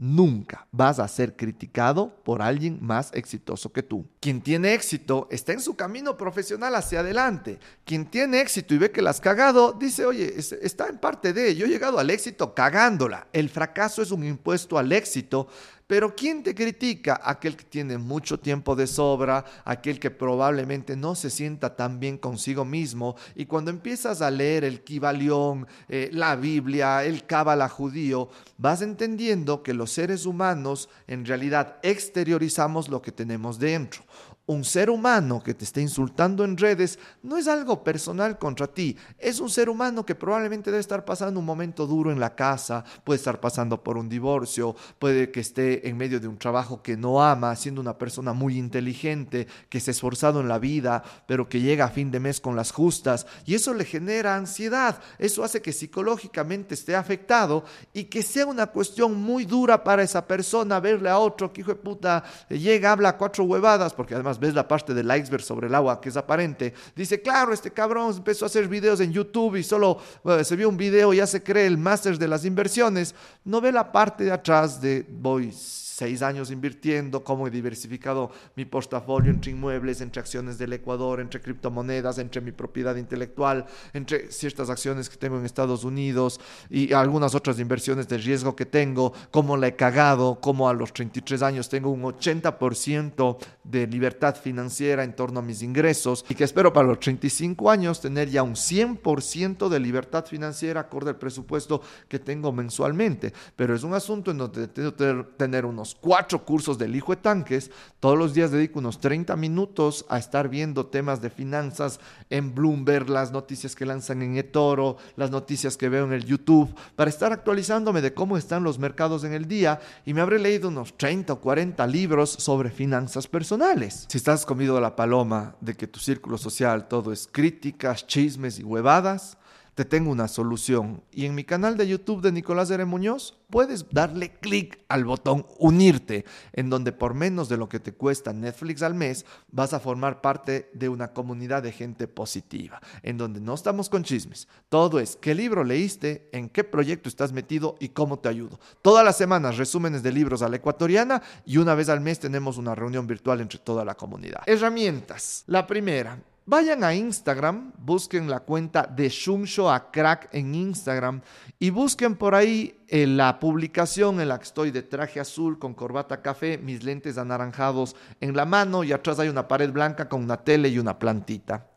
Nunca 0.06 0.68
vas 0.74 1.00
a 1.00 1.08
ser 1.08 1.38
criticado 1.38 2.14
por 2.26 2.42
alguien 2.42 2.78
más 2.82 3.10
exitoso 3.14 3.72
que 3.72 3.84
tú. 3.84 4.06
Quien 4.20 4.42
tiene 4.42 4.74
éxito 4.74 5.30
está 5.32 5.54
en 5.54 5.62
su 5.62 5.78
camino 5.78 6.18
profesional 6.18 6.76
hacia 6.76 7.00
adelante. 7.00 7.58
Quien 7.86 8.08
tiene 8.08 8.42
éxito 8.42 8.74
y 8.74 8.80
ve 8.80 8.92
que 8.92 9.02
la 9.02 9.12
has 9.12 9.22
cagado, 9.22 9.72
dice, 9.72 10.06
oye, 10.06 10.34
está 10.38 10.90
en 10.90 10.98
parte 10.98 11.32
de, 11.32 11.56
yo 11.56 11.68
he 11.68 11.70
llegado 11.70 12.00
al 12.00 12.10
éxito 12.10 12.54
cagándola. 12.54 13.28
El 13.32 13.48
fracaso 13.48 14.02
es 14.02 14.12
un 14.12 14.26
impuesto 14.26 14.78
al 14.78 14.92
éxito 14.92 15.48
pero 15.94 16.16
¿quién 16.16 16.42
te 16.42 16.56
critica? 16.56 17.22
Aquel 17.24 17.56
que 17.56 17.66
tiene 17.66 18.00
mucho 18.00 18.40
tiempo 18.40 18.76
de 18.76 18.88
sobra, 18.88 19.46
aquel 19.64 20.00
que 20.00 20.10
probablemente 20.10 20.96
no 20.96 21.14
se 21.14 21.30
sienta 21.30 21.76
tan 21.76 22.00
bien 22.00 22.18
consigo 22.18 22.66
mismo. 22.66 23.16
Y 23.36 23.46
cuando 23.46 23.70
empiezas 23.70 24.24
a 24.24 24.32
leer 24.32 24.64
el 24.64 24.84
Kibalión, 24.84 25.68
eh, 25.88 26.10
la 26.12 26.36
Biblia, 26.36 27.04
el 27.04 27.28
Cábala 27.28 27.70
judío, 27.70 28.30
vas 28.58 28.82
entendiendo 28.82 29.62
que 29.62 29.76
los 29.76 29.92
seres 29.92 30.26
humanos 30.26 30.90
en 31.06 31.28
realidad 31.28 31.78
exteriorizamos 31.84 32.90
lo 32.90 33.04
que 33.04 33.12
tenemos 33.12 33.60
dentro 33.60 34.04
un 34.46 34.66
ser 34.66 34.90
humano 34.90 35.42
que 35.42 35.54
te 35.54 35.64
esté 35.64 35.82
insultando 35.82 36.44
en 36.44 36.58
redes 36.58 37.00
no 37.22 37.38
es 37.38 37.48
algo 37.48 37.82
personal 37.82 38.38
contra 38.38 38.68
ti, 38.68 38.98
es 39.18 39.40
un 39.40 39.50
ser 39.50 39.70
humano 39.70 40.06
que 40.06 40.16
probablemente 40.16 40.70
debe 40.70 40.82
estar 40.82 41.06
pasando 41.06 41.40
un 41.40 41.46
momento 41.46 41.88
duro 41.88 42.12
en 42.12 42.20
la 42.20 42.36
casa, 42.36 42.84
puede 43.06 43.20
estar 43.20 43.40
pasando 43.40 43.82
por 43.82 43.98
un 43.98 44.10
divorcio, 44.10 44.76
puede 45.00 45.32
que 45.32 45.40
esté 45.40 45.88
en 45.88 45.96
medio 45.96 46.20
de 46.20 46.28
un 46.28 46.38
trabajo 46.38 46.82
que 46.82 46.98
no 46.98 47.24
ama, 47.24 47.56
siendo 47.56 47.80
una 47.80 47.98
persona 47.98 48.34
muy 48.34 48.58
inteligente, 48.58 49.48
que 49.70 49.80
se 49.80 49.92
ha 49.92 49.94
esforzado 49.94 50.42
en 50.42 50.50
la 50.50 50.60
vida, 50.60 51.04
pero 51.26 51.48
que 51.48 51.62
llega 51.62 51.86
a 51.86 51.90
fin 51.90 52.12
de 52.12 52.20
mes 52.20 52.42
con 52.42 52.58
las 52.58 52.72
justas, 52.72 53.26
y 53.46 53.56
eso 53.56 53.74
le 53.74 53.86
genera 53.86 54.36
ansiedad, 54.36 55.00
eso 55.20 55.46
hace 55.46 55.62
que 55.62 55.72
psicológicamente 55.72 56.74
esté 56.74 56.98
afectado 56.98 57.64
y 57.94 58.06
que 58.06 58.22
sea 58.22 58.46
una 58.46 58.68
cuestión 58.68 59.22
muy 59.22 59.46
dura 59.46 59.86
para 59.86 60.04
esa 60.04 60.28
persona 60.28 60.82
verle 60.82 61.10
a 61.10 61.18
otro 61.18 61.54
que 61.54 61.62
hijo 61.62 61.72
de 61.72 61.76
puta 61.76 62.24
llega, 62.50 62.92
habla 62.92 63.18
cuatro 63.18 63.46
huevadas, 63.46 63.94
porque 63.94 64.16
además 64.16 64.33
ves 64.40 64.54
la 64.54 64.68
parte 64.68 64.94
del 64.94 65.16
iceberg 65.16 65.44
sobre 65.44 65.68
el 65.68 65.76
agua 65.76 66.00
que 66.02 66.10
es 66.10 66.18
aparente, 66.18 66.74
dice, 66.96 67.22
claro, 67.22 67.54
este 67.54 67.72
cabrón 67.72 68.16
empezó 68.16 68.46
a 68.46 68.48
hacer 68.48 68.68
videos 68.68 69.00
en 69.00 69.12
YouTube 69.12 69.56
y 69.58 69.64
solo 69.64 70.00
se 70.44 70.56
vio 70.56 70.70
un 70.70 70.78
video 70.78 71.14
ya 71.14 71.28
se 71.28 71.44
cree 71.44 71.66
el 71.66 71.78
máster 71.78 72.18
de 72.18 72.28
las 72.28 72.46
inversiones, 72.46 73.16
no 73.46 73.62
ve 73.62 73.72
la 73.72 73.92
parte 73.92 74.24
de 74.26 74.32
atrás 74.32 74.82
de 74.82 75.06
voice 75.10 75.84
seis 76.04 76.22
años 76.22 76.52
invirtiendo, 76.52 77.24
cómo 77.24 77.48
he 77.48 77.50
diversificado 77.50 78.30
mi 78.58 78.66
portafolio 78.66 79.32
entre 79.32 79.52
inmuebles, 79.52 80.02
entre 80.02 80.20
acciones 80.20 80.58
del 80.58 80.74
Ecuador, 80.74 81.22
entre 81.22 81.40
criptomonedas, 81.40 82.18
entre 82.18 82.42
mi 82.42 82.52
propiedad 82.52 82.98
intelectual, 82.98 83.66
entre 83.94 84.30
ciertas 84.30 84.70
acciones 84.70 85.10
que 85.10 85.16
tengo 85.16 85.38
en 85.38 85.46
Estados 85.46 85.86
Unidos 85.86 86.42
y 86.70 86.92
algunas 86.92 87.36
otras 87.36 87.58
inversiones 87.58 88.10
de 88.10 88.18
riesgo 88.18 88.54
que 88.54 88.66
tengo, 88.66 89.14
cómo 89.32 89.56
la 89.56 89.68
he 89.68 89.78
cagado, 89.78 90.42
cómo 90.42 90.68
a 90.68 90.74
los 90.74 90.92
33 90.92 91.42
años 91.42 91.70
tengo 91.70 91.90
un 91.90 92.04
80% 92.04 93.38
de 93.64 93.88
libertad 93.88 94.36
financiera 94.36 95.06
en 95.06 95.16
torno 95.16 95.40
a 95.40 95.42
mis 95.42 95.62
ingresos 95.62 96.26
y 96.28 96.36
que 96.36 96.44
espero 96.44 96.74
para 96.74 96.90
los 96.90 97.00
35 97.00 97.72
años 97.72 98.02
tener 98.02 98.30
ya 98.30 98.44
un 98.44 98.56
100% 98.56 99.70
de 99.70 99.80
libertad 99.80 100.26
financiera 100.26 100.82
acorde 100.82 101.12
al 101.12 101.18
presupuesto 101.18 101.82
que 102.10 102.20
tengo 102.20 102.52
mensualmente. 102.52 103.32
Pero 103.56 103.74
es 103.74 103.84
un 103.84 103.94
asunto 103.94 104.32
en 104.32 104.40
donde 104.40 104.68
tengo 104.68 104.94
que 104.94 105.26
tener 105.38 105.66
unos 105.66 105.93
cuatro 105.96 106.46
cursos 106.46 106.78
del 106.78 106.96
hijo 106.96 107.16
de 107.16 107.22
tanques. 107.22 107.72
Todos 108.00 108.18
los 108.18 108.34
días 108.34 108.52
dedico 108.52 108.80
unos 108.80 109.00
30 109.00 109.36
minutos 109.36 110.06
a 110.10 110.18
estar 110.18 110.50
viendo 110.50 110.86
temas 110.86 111.22
de 111.22 111.30
finanzas 111.30 112.00
en 112.30 112.54
Bloomberg, 112.54 113.10
las 113.10 113.32
noticias 113.32 113.76
que 113.76 113.86
lanzan 113.86 114.22
en 114.22 114.38
eToro, 114.38 114.98
las 115.16 115.32
noticias 115.32 115.78
que 115.78 115.90
veo 115.90 116.06
en 116.06 116.14
el 116.14 116.26
YouTube, 116.26 116.74
para 116.96 117.10
estar 117.10 117.32
actualizándome 117.32 118.02
de 118.02 118.14
cómo 118.14 118.38
están 118.38 118.64
los 118.64 118.80
mercados 118.80 119.24
en 119.24 119.34
el 119.34 119.48
día 119.48 119.80
y 120.06 120.14
me 120.14 120.22
habré 120.22 120.40
leído 120.40 120.70
unos 120.70 120.98
30 120.98 121.34
o 121.34 121.40
40 121.40 121.86
libros 121.88 122.30
sobre 122.30 122.70
finanzas 122.70 123.28
personales. 123.28 124.06
Si 124.10 124.18
estás 124.18 124.46
comido 124.46 124.80
la 124.80 124.96
paloma 124.96 125.56
de 125.62 125.76
que 125.76 125.88
tu 125.88 126.00
círculo 126.00 126.38
social 126.38 126.88
todo 126.88 127.12
es 127.12 127.28
críticas, 127.32 128.08
chismes 128.08 128.60
y 128.60 128.64
huevadas, 128.64 129.38
te 129.76 129.86
tengo 129.86 130.12
una 130.12 130.28
solución. 130.28 131.04
Y 131.12 131.26
en 131.26 131.36
mi 131.36 131.44
canal 131.44 131.78
de 131.78 131.88
YouTube 131.88 132.22
de 132.22 132.32
Nicolás 132.32 132.70
R. 132.70 132.86
Muñoz 132.86 133.38
puedes 133.50 133.90
darle 133.92 134.32
clic 134.32 134.80
al 134.88 135.06
botón 135.06 135.46
unirte, 135.60 136.26
en 136.54 136.70
donde 136.70 136.92
por 136.92 137.14
menos 137.14 137.50
de 137.50 137.58
lo 137.58 137.70
que 137.70 137.80
te 137.80 137.94
cuesta 137.94 138.34
Netflix 138.34 138.82
al 138.82 138.96
mes, 138.96 139.26
vas 139.52 139.74
a 139.74 139.80
formar 139.80 140.22
parte 140.22 140.70
de 140.74 140.90
una 140.90 141.14
comunidad 141.14 141.64
de 141.64 141.72
gente 141.72 142.08
positiva, 142.08 142.82
en 143.02 143.18
donde 143.18 143.42
no 143.42 143.54
estamos 143.54 143.90
con 143.90 144.04
chismes. 144.04 144.48
Todo 144.70 145.00
es 145.00 145.16
qué 145.16 145.36
libro 145.36 145.64
leíste, 145.64 146.30
en 146.32 146.50
qué 146.50 146.64
proyecto 146.64 147.10
estás 147.10 147.32
metido 147.32 147.76
y 147.80 147.90
cómo 147.90 148.20
te 148.20 148.30
ayudo. 148.30 148.60
Todas 148.82 149.06
las 149.06 149.18
semanas 149.18 149.58
resúmenes 149.58 150.04
de 150.04 150.12
libros 150.12 150.42
a 150.42 150.50
la 150.50 150.58
ecuatoriana 150.58 151.22
y 151.46 151.58
una 151.58 151.76
vez 151.76 151.90
al 151.90 152.02
mes 152.02 152.20
tenemos 152.20 152.58
una 152.58 152.76
reunión 152.76 153.08
virtual 153.08 153.42
entre 153.42 153.60
toda 153.60 153.86
la 153.86 153.96
comunidad. 153.96 154.42
Herramientas. 154.46 155.44
La 155.48 155.68
primera, 155.68 156.18
Vayan 156.46 156.84
a 156.84 156.94
Instagram, 156.94 157.72
busquen 157.78 158.30
la 158.30 158.42
cuenta 158.42 158.84
de 158.84 159.08
Shumsho 159.08 159.72
a 159.72 159.90
Crack 159.92 160.28
en 160.34 160.54
Instagram 160.54 161.22
y 161.58 161.70
busquen 161.70 162.18
por 162.18 162.36
ahí 162.36 162.84
eh, 162.90 163.08
la 163.08 163.40
publicación 163.40 164.20
en 164.20 164.28
la 164.28 164.40
que 164.40 164.44
estoy 164.44 164.70
de 164.72 164.82
traje 164.82 165.22
azul 165.22 165.58
con 165.58 165.74
corbata 165.74 166.22
café, 166.22 166.58
mis 166.58 166.84
lentes 166.84 167.18
anaranjados 167.18 167.96
en 168.20 168.36
la 168.36 168.44
mano 168.44 168.84
y 168.84 168.92
atrás 168.92 169.20
hay 169.20 169.30
una 169.30 169.48
pared 169.48 169.72
blanca 169.72 170.10
con 170.10 170.22
una 170.22 170.36
tele 170.36 170.68
y 170.68 170.80
una 170.80 171.00
plantita. 171.00 171.68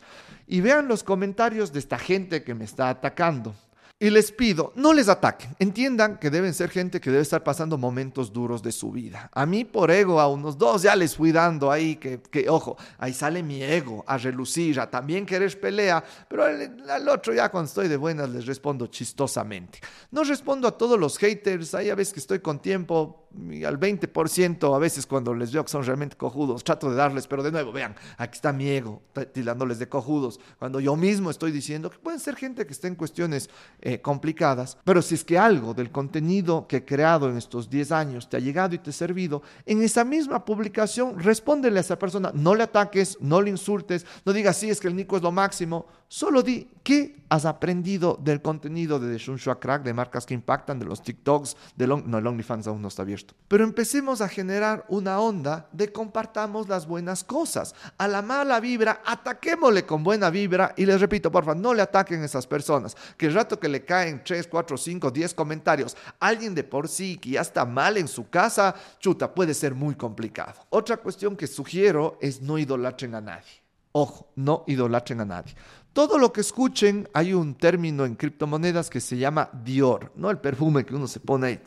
Y 0.48 0.60
vean 0.62 0.88
los 0.88 1.04
comentarios 1.04 1.72
de 1.72 1.78
esta 1.78 1.96
gente 1.96 2.42
que 2.42 2.54
me 2.54 2.64
está 2.64 2.88
atacando. 2.88 3.54
Y 3.98 4.10
les 4.10 4.30
pido, 4.30 4.74
no 4.76 4.92
les 4.92 5.08
ataquen. 5.08 5.56
Entiendan 5.58 6.18
que 6.18 6.28
deben 6.28 6.52
ser 6.52 6.68
gente 6.68 7.00
que 7.00 7.10
debe 7.10 7.22
estar 7.22 7.42
pasando 7.42 7.78
momentos 7.78 8.30
duros 8.30 8.62
de 8.62 8.70
su 8.70 8.92
vida. 8.92 9.30
A 9.32 9.46
mí 9.46 9.64
por 9.64 9.90
ego, 9.90 10.20
a 10.20 10.28
unos 10.28 10.58
dos 10.58 10.82
ya 10.82 10.94
les 10.94 11.16
fui 11.16 11.32
dando 11.32 11.72
ahí, 11.72 11.96
que, 11.96 12.20
que 12.20 12.46
ojo, 12.50 12.76
ahí 12.98 13.14
sale 13.14 13.42
mi 13.42 13.62
ego 13.62 14.04
a 14.06 14.18
relucir, 14.18 14.78
a 14.80 14.90
también 14.90 15.24
querer 15.24 15.58
pelea, 15.58 16.04
pero 16.28 16.44
al, 16.44 17.08
otro 17.08 17.32
ya 17.32 17.48
cuando 17.48 17.68
estoy 17.68 17.88
de 17.88 17.96
buenas 17.96 18.28
les 18.28 18.44
respondo 18.44 18.86
chistosamente. 18.88 19.78
No 20.10 20.24
respondo 20.24 20.68
a 20.68 20.72
todos 20.76 21.00
los 21.00 21.16
haters, 21.16 21.74
ahí 21.74 21.88
a 21.88 21.94
veces 21.94 22.12
que 22.12 22.20
estoy 22.20 22.40
con 22.40 22.58
tiempo, 22.58 23.26
y 23.50 23.64
al 23.64 23.80
20% 23.80 24.76
a 24.76 24.78
veces 24.78 25.06
cuando 25.06 25.32
les 25.32 25.52
veo 25.52 25.64
que 25.64 25.70
son 25.70 25.84
realmente 25.84 26.18
cojudos, 26.18 26.62
trato 26.64 26.90
de 26.90 26.96
darles, 26.96 27.26
pero 27.26 27.42
de 27.42 27.50
nuevo, 27.50 27.72
vean, 27.72 27.94
aquí 28.18 28.36
está 28.36 28.52
mi 28.52 28.68
ego, 28.68 29.00
tirándoles 29.32 29.78
de 29.78 29.88
cojudos, 29.88 30.38
cuando 30.58 30.80
yo 30.80 30.96
mismo 30.96 31.30
estoy 31.30 31.50
diciendo 31.50 31.90
que 31.90 31.98
pueden 31.98 32.20
ser 32.20 32.36
gente 32.36 32.66
que 32.66 32.72
esté 32.72 32.88
en 32.88 32.94
cuestiones 32.94 33.48
eh, 33.88 34.00
complicadas, 34.00 34.76
pero 34.82 35.00
si 35.00 35.14
es 35.14 35.22
que 35.22 35.38
algo 35.38 35.72
del 35.72 35.92
contenido 35.92 36.66
que 36.66 36.78
he 36.78 36.84
creado 36.84 37.30
en 37.30 37.36
estos 37.36 37.70
10 37.70 37.92
años 37.92 38.28
te 38.28 38.36
ha 38.36 38.40
llegado 38.40 38.74
y 38.74 38.78
te 38.78 38.90
ha 38.90 38.92
servido, 38.92 39.42
en 39.64 39.80
esa 39.80 40.02
misma 40.04 40.44
publicación 40.44 41.20
respóndele 41.20 41.78
a 41.78 41.82
esa 41.82 41.96
persona, 41.96 42.32
no 42.34 42.56
le 42.56 42.64
ataques, 42.64 43.16
no 43.20 43.40
le 43.40 43.50
insultes, 43.50 44.04
no 44.24 44.32
digas, 44.32 44.56
sí, 44.56 44.70
es 44.70 44.80
que 44.80 44.88
el 44.88 44.96
Nico 44.96 45.16
es 45.16 45.22
lo 45.22 45.30
máximo, 45.30 45.86
solo 46.08 46.42
di, 46.42 46.68
¿qué 46.82 47.16
has 47.28 47.44
aprendido 47.44 48.18
del 48.22 48.40
contenido 48.40 48.98
de 48.98 49.12
The 49.12 49.18
Shunshua 49.18 49.58
Crack, 49.58 49.82
de 49.82 49.92
marcas 49.92 50.24
que 50.26 50.34
impactan, 50.34 50.78
de 50.78 50.84
los 50.84 51.02
TikToks, 51.02 51.56
de 51.76 51.86
long, 51.86 52.06
no, 52.06 52.18
el 52.18 52.26
OnlyFans 52.26 52.66
aún 52.66 52.82
no 52.82 52.88
está 52.88 53.02
abierto? 53.02 53.34
Pero 53.48 53.64
empecemos 53.64 54.20
a 54.20 54.28
generar 54.28 54.84
una 54.88 55.18
onda 55.20 55.68
de 55.72 55.90
compartamos 55.90 56.68
las 56.68 56.86
buenas 56.86 57.24
cosas. 57.24 57.74
A 57.98 58.06
la 58.08 58.22
mala 58.22 58.60
vibra, 58.60 59.02
ataquémosle 59.04 59.84
con 59.84 60.04
buena 60.04 60.30
vibra 60.30 60.72
y 60.76 60.86
les 60.86 61.00
repito, 61.00 61.30
por 61.30 61.44
favor, 61.44 61.60
no 61.60 61.74
le 61.74 61.82
ataquen 61.82 62.22
a 62.22 62.26
esas 62.26 62.46
personas, 62.46 62.96
que 63.16 63.26
el 63.26 63.34
rato 63.34 63.58
que 63.58 63.68
le 63.68 63.84
caen 63.84 64.22
3, 64.24 64.46
4, 64.46 64.76
5, 64.76 65.10
10 65.10 65.34
comentarios, 65.34 65.96
alguien 66.20 66.54
de 66.54 66.64
por 66.64 66.88
sí 66.88 67.18
que 67.18 67.30
ya 67.30 67.40
está 67.40 67.64
mal 67.64 67.96
en 67.96 68.08
su 68.08 68.28
casa, 68.28 68.74
chuta, 68.98 69.34
puede 69.34 69.54
ser 69.54 69.74
muy 69.74 69.94
complicado. 69.94 70.54
Otra 70.70 70.96
cuestión 70.96 71.36
que 71.36 71.46
sugiero 71.46 72.18
es 72.20 72.40
no 72.40 72.58
idolatren 72.58 73.14
a 73.14 73.20
nadie. 73.20 73.66
Ojo, 73.92 74.28
no 74.36 74.64
idolatren 74.66 75.22
a 75.22 75.24
nadie. 75.24 75.54
Todo 75.96 76.18
lo 76.18 76.30
que 76.30 76.42
escuchen, 76.42 77.08
hay 77.14 77.32
un 77.32 77.54
término 77.54 78.04
en 78.04 78.16
criptomonedas 78.16 78.90
que 78.90 79.00
se 79.00 79.16
llama 79.16 79.48
Dior, 79.64 80.12
no 80.14 80.28
el 80.28 80.36
perfume 80.36 80.84
que 80.84 80.94
uno 80.94 81.08
se 81.08 81.20
pone 81.20 81.46
ahí, 81.46 81.60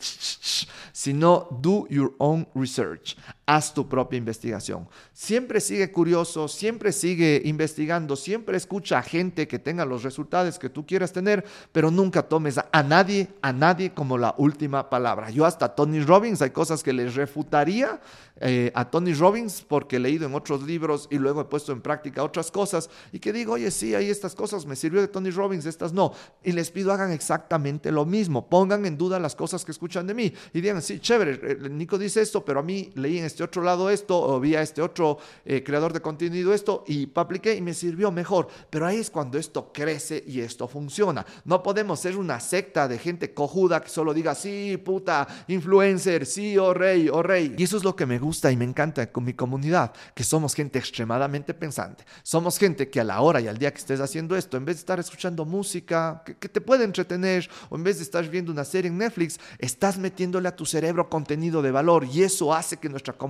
sino 0.92 1.48
do 1.60 1.88
your 1.88 2.14
own 2.18 2.46
research, 2.54 3.16
haz 3.50 3.74
tu 3.74 3.88
propia 3.88 4.16
investigación. 4.16 4.88
Siempre 5.12 5.60
sigue 5.60 5.90
curioso, 5.90 6.46
siempre 6.46 6.92
sigue 6.92 7.42
investigando, 7.44 8.14
siempre 8.14 8.56
escucha 8.56 8.98
a 8.98 9.02
gente 9.02 9.48
que 9.48 9.58
tenga 9.58 9.84
los 9.84 10.04
resultados 10.04 10.56
que 10.56 10.70
tú 10.70 10.86
quieras 10.86 11.12
tener, 11.12 11.44
pero 11.72 11.90
nunca 11.90 12.22
tomes 12.22 12.58
a, 12.58 12.82
nadie, 12.84 13.28
a 13.42 13.52
nadie 13.52 13.92
como 13.92 14.18
la 14.18 14.36
última 14.38 14.88
palabra. 14.88 15.30
Yo 15.30 15.44
hasta 15.44 15.74
Tony 15.74 16.00
Robbins 16.00 16.42
hay 16.42 16.50
cosas 16.50 16.84
que 16.84 16.92
les 16.92 17.16
refutaría 17.16 18.00
eh, 18.42 18.70
a 18.74 18.88
Tony 18.88 19.14
Robbins 19.14 19.62
porque 19.66 19.96
he 19.96 19.98
leído 19.98 20.26
en 20.26 20.34
otros 20.34 20.62
libros 20.62 21.08
y 21.10 21.18
luego 21.18 21.40
he 21.40 21.44
puesto 21.44 21.72
en 21.72 21.80
práctica 21.80 22.22
otras 22.22 22.52
cosas 22.52 22.88
y 23.12 23.18
que 23.18 23.32
digo, 23.32 23.54
oye, 23.54 23.72
sí, 23.72 23.96
ahí 23.96 24.08
estas 24.08 24.36
cosas 24.36 24.64
me 24.64 24.76
sirvió 24.76 25.00
de 25.00 25.08
Tony 25.08 25.30
Robbins, 25.30 25.66
estas 25.66 25.92
no. 25.92 26.12
Y 26.44 26.52
les 26.52 26.70
pido 26.70 26.92
hagan 26.92 27.10
exactamente 27.10 27.90
lo 27.90 28.06
mismo, 28.06 28.48
pongan 28.48 28.86
en 28.86 28.96
duda 28.96 29.18
las 29.18 29.34
cosas 29.34 29.64
que 29.64 29.72
escuchan 29.72 30.06
de 30.06 30.14
mí 30.14 30.32
y 30.54 30.60
digan, 30.60 30.80
sí, 30.80 31.00
chévere, 31.00 31.40
eh, 31.42 31.68
Nico 31.68 31.98
dice 31.98 32.22
esto, 32.22 32.44
pero 32.44 32.60
a 32.60 32.62
mí 32.62 32.92
leí 32.94 33.18
en 33.18 33.24
este 33.24 33.39
otro 33.42 33.62
lado 33.62 33.90
esto 33.90 34.20
o 34.20 34.40
vi 34.40 34.54
a 34.54 34.62
este 34.62 34.82
otro 34.82 35.18
eh, 35.44 35.62
creador 35.62 35.92
de 35.92 36.00
contenido 36.00 36.52
esto 36.54 36.84
y 36.86 37.10
apliqué 37.14 37.54
y 37.54 37.60
me 37.60 37.74
sirvió 37.74 38.10
mejor. 38.10 38.48
Pero 38.70 38.86
ahí 38.86 38.98
es 38.98 39.10
cuando 39.10 39.38
esto 39.38 39.72
crece 39.72 40.22
y 40.26 40.40
esto 40.40 40.68
funciona. 40.68 41.24
No 41.44 41.62
podemos 41.62 42.00
ser 42.00 42.16
una 42.16 42.40
secta 42.40 42.88
de 42.88 42.98
gente 42.98 43.32
cojuda 43.34 43.80
que 43.80 43.88
solo 43.88 44.14
diga, 44.14 44.34
sí, 44.34 44.76
puta, 44.76 45.26
influencer, 45.48 46.26
sí, 46.26 46.56
oh 46.58 46.74
rey, 46.74 47.08
oh 47.08 47.22
rey. 47.22 47.54
Y 47.56 47.64
eso 47.64 47.76
es 47.76 47.84
lo 47.84 47.94
que 47.96 48.06
me 48.06 48.18
gusta 48.18 48.50
y 48.50 48.56
me 48.56 48.64
encanta 48.64 49.10
con 49.10 49.24
mi 49.24 49.34
comunidad, 49.34 49.92
que 50.14 50.24
somos 50.24 50.54
gente 50.54 50.78
extremadamente 50.78 51.54
pensante. 51.54 52.04
Somos 52.22 52.58
gente 52.58 52.88
que 52.88 53.00
a 53.00 53.04
la 53.04 53.20
hora 53.20 53.40
y 53.40 53.48
al 53.48 53.58
día 53.58 53.72
que 53.72 53.78
estés 53.78 54.00
haciendo 54.00 54.36
esto, 54.36 54.56
en 54.56 54.64
vez 54.64 54.76
de 54.76 54.80
estar 54.80 55.00
escuchando 55.00 55.44
música 55.44 56.22
que, 56.24 56.48
te 56.48 56.60
puede 56.60 56.84
entretener 56.84 57.48
o 57.68 57.76
en 57.76 57.84
vez 57.84 57.98
de 57.98 58.04
estar 58.04 58.26
viendo 58.28 58.52
una 58.52 58.64
serie 58.64 58.90
en 58.90 58.98
Netflix, 58.98 59.38
estás 59.58 59.98
metiéndole 59.98 60.48
a 60.48 60.56
tu 60.56 60.66
cerebro 60.66 61.08
contenido 61.08 61.62
de 61.62 61.70
valor 61.70 62.04
y 62.04 62.22
eso 62.22 62.52
hace 62.52 62.76
que 62.76 62.88
nuestra 62.88 63.14
comunidad 63.14 63.29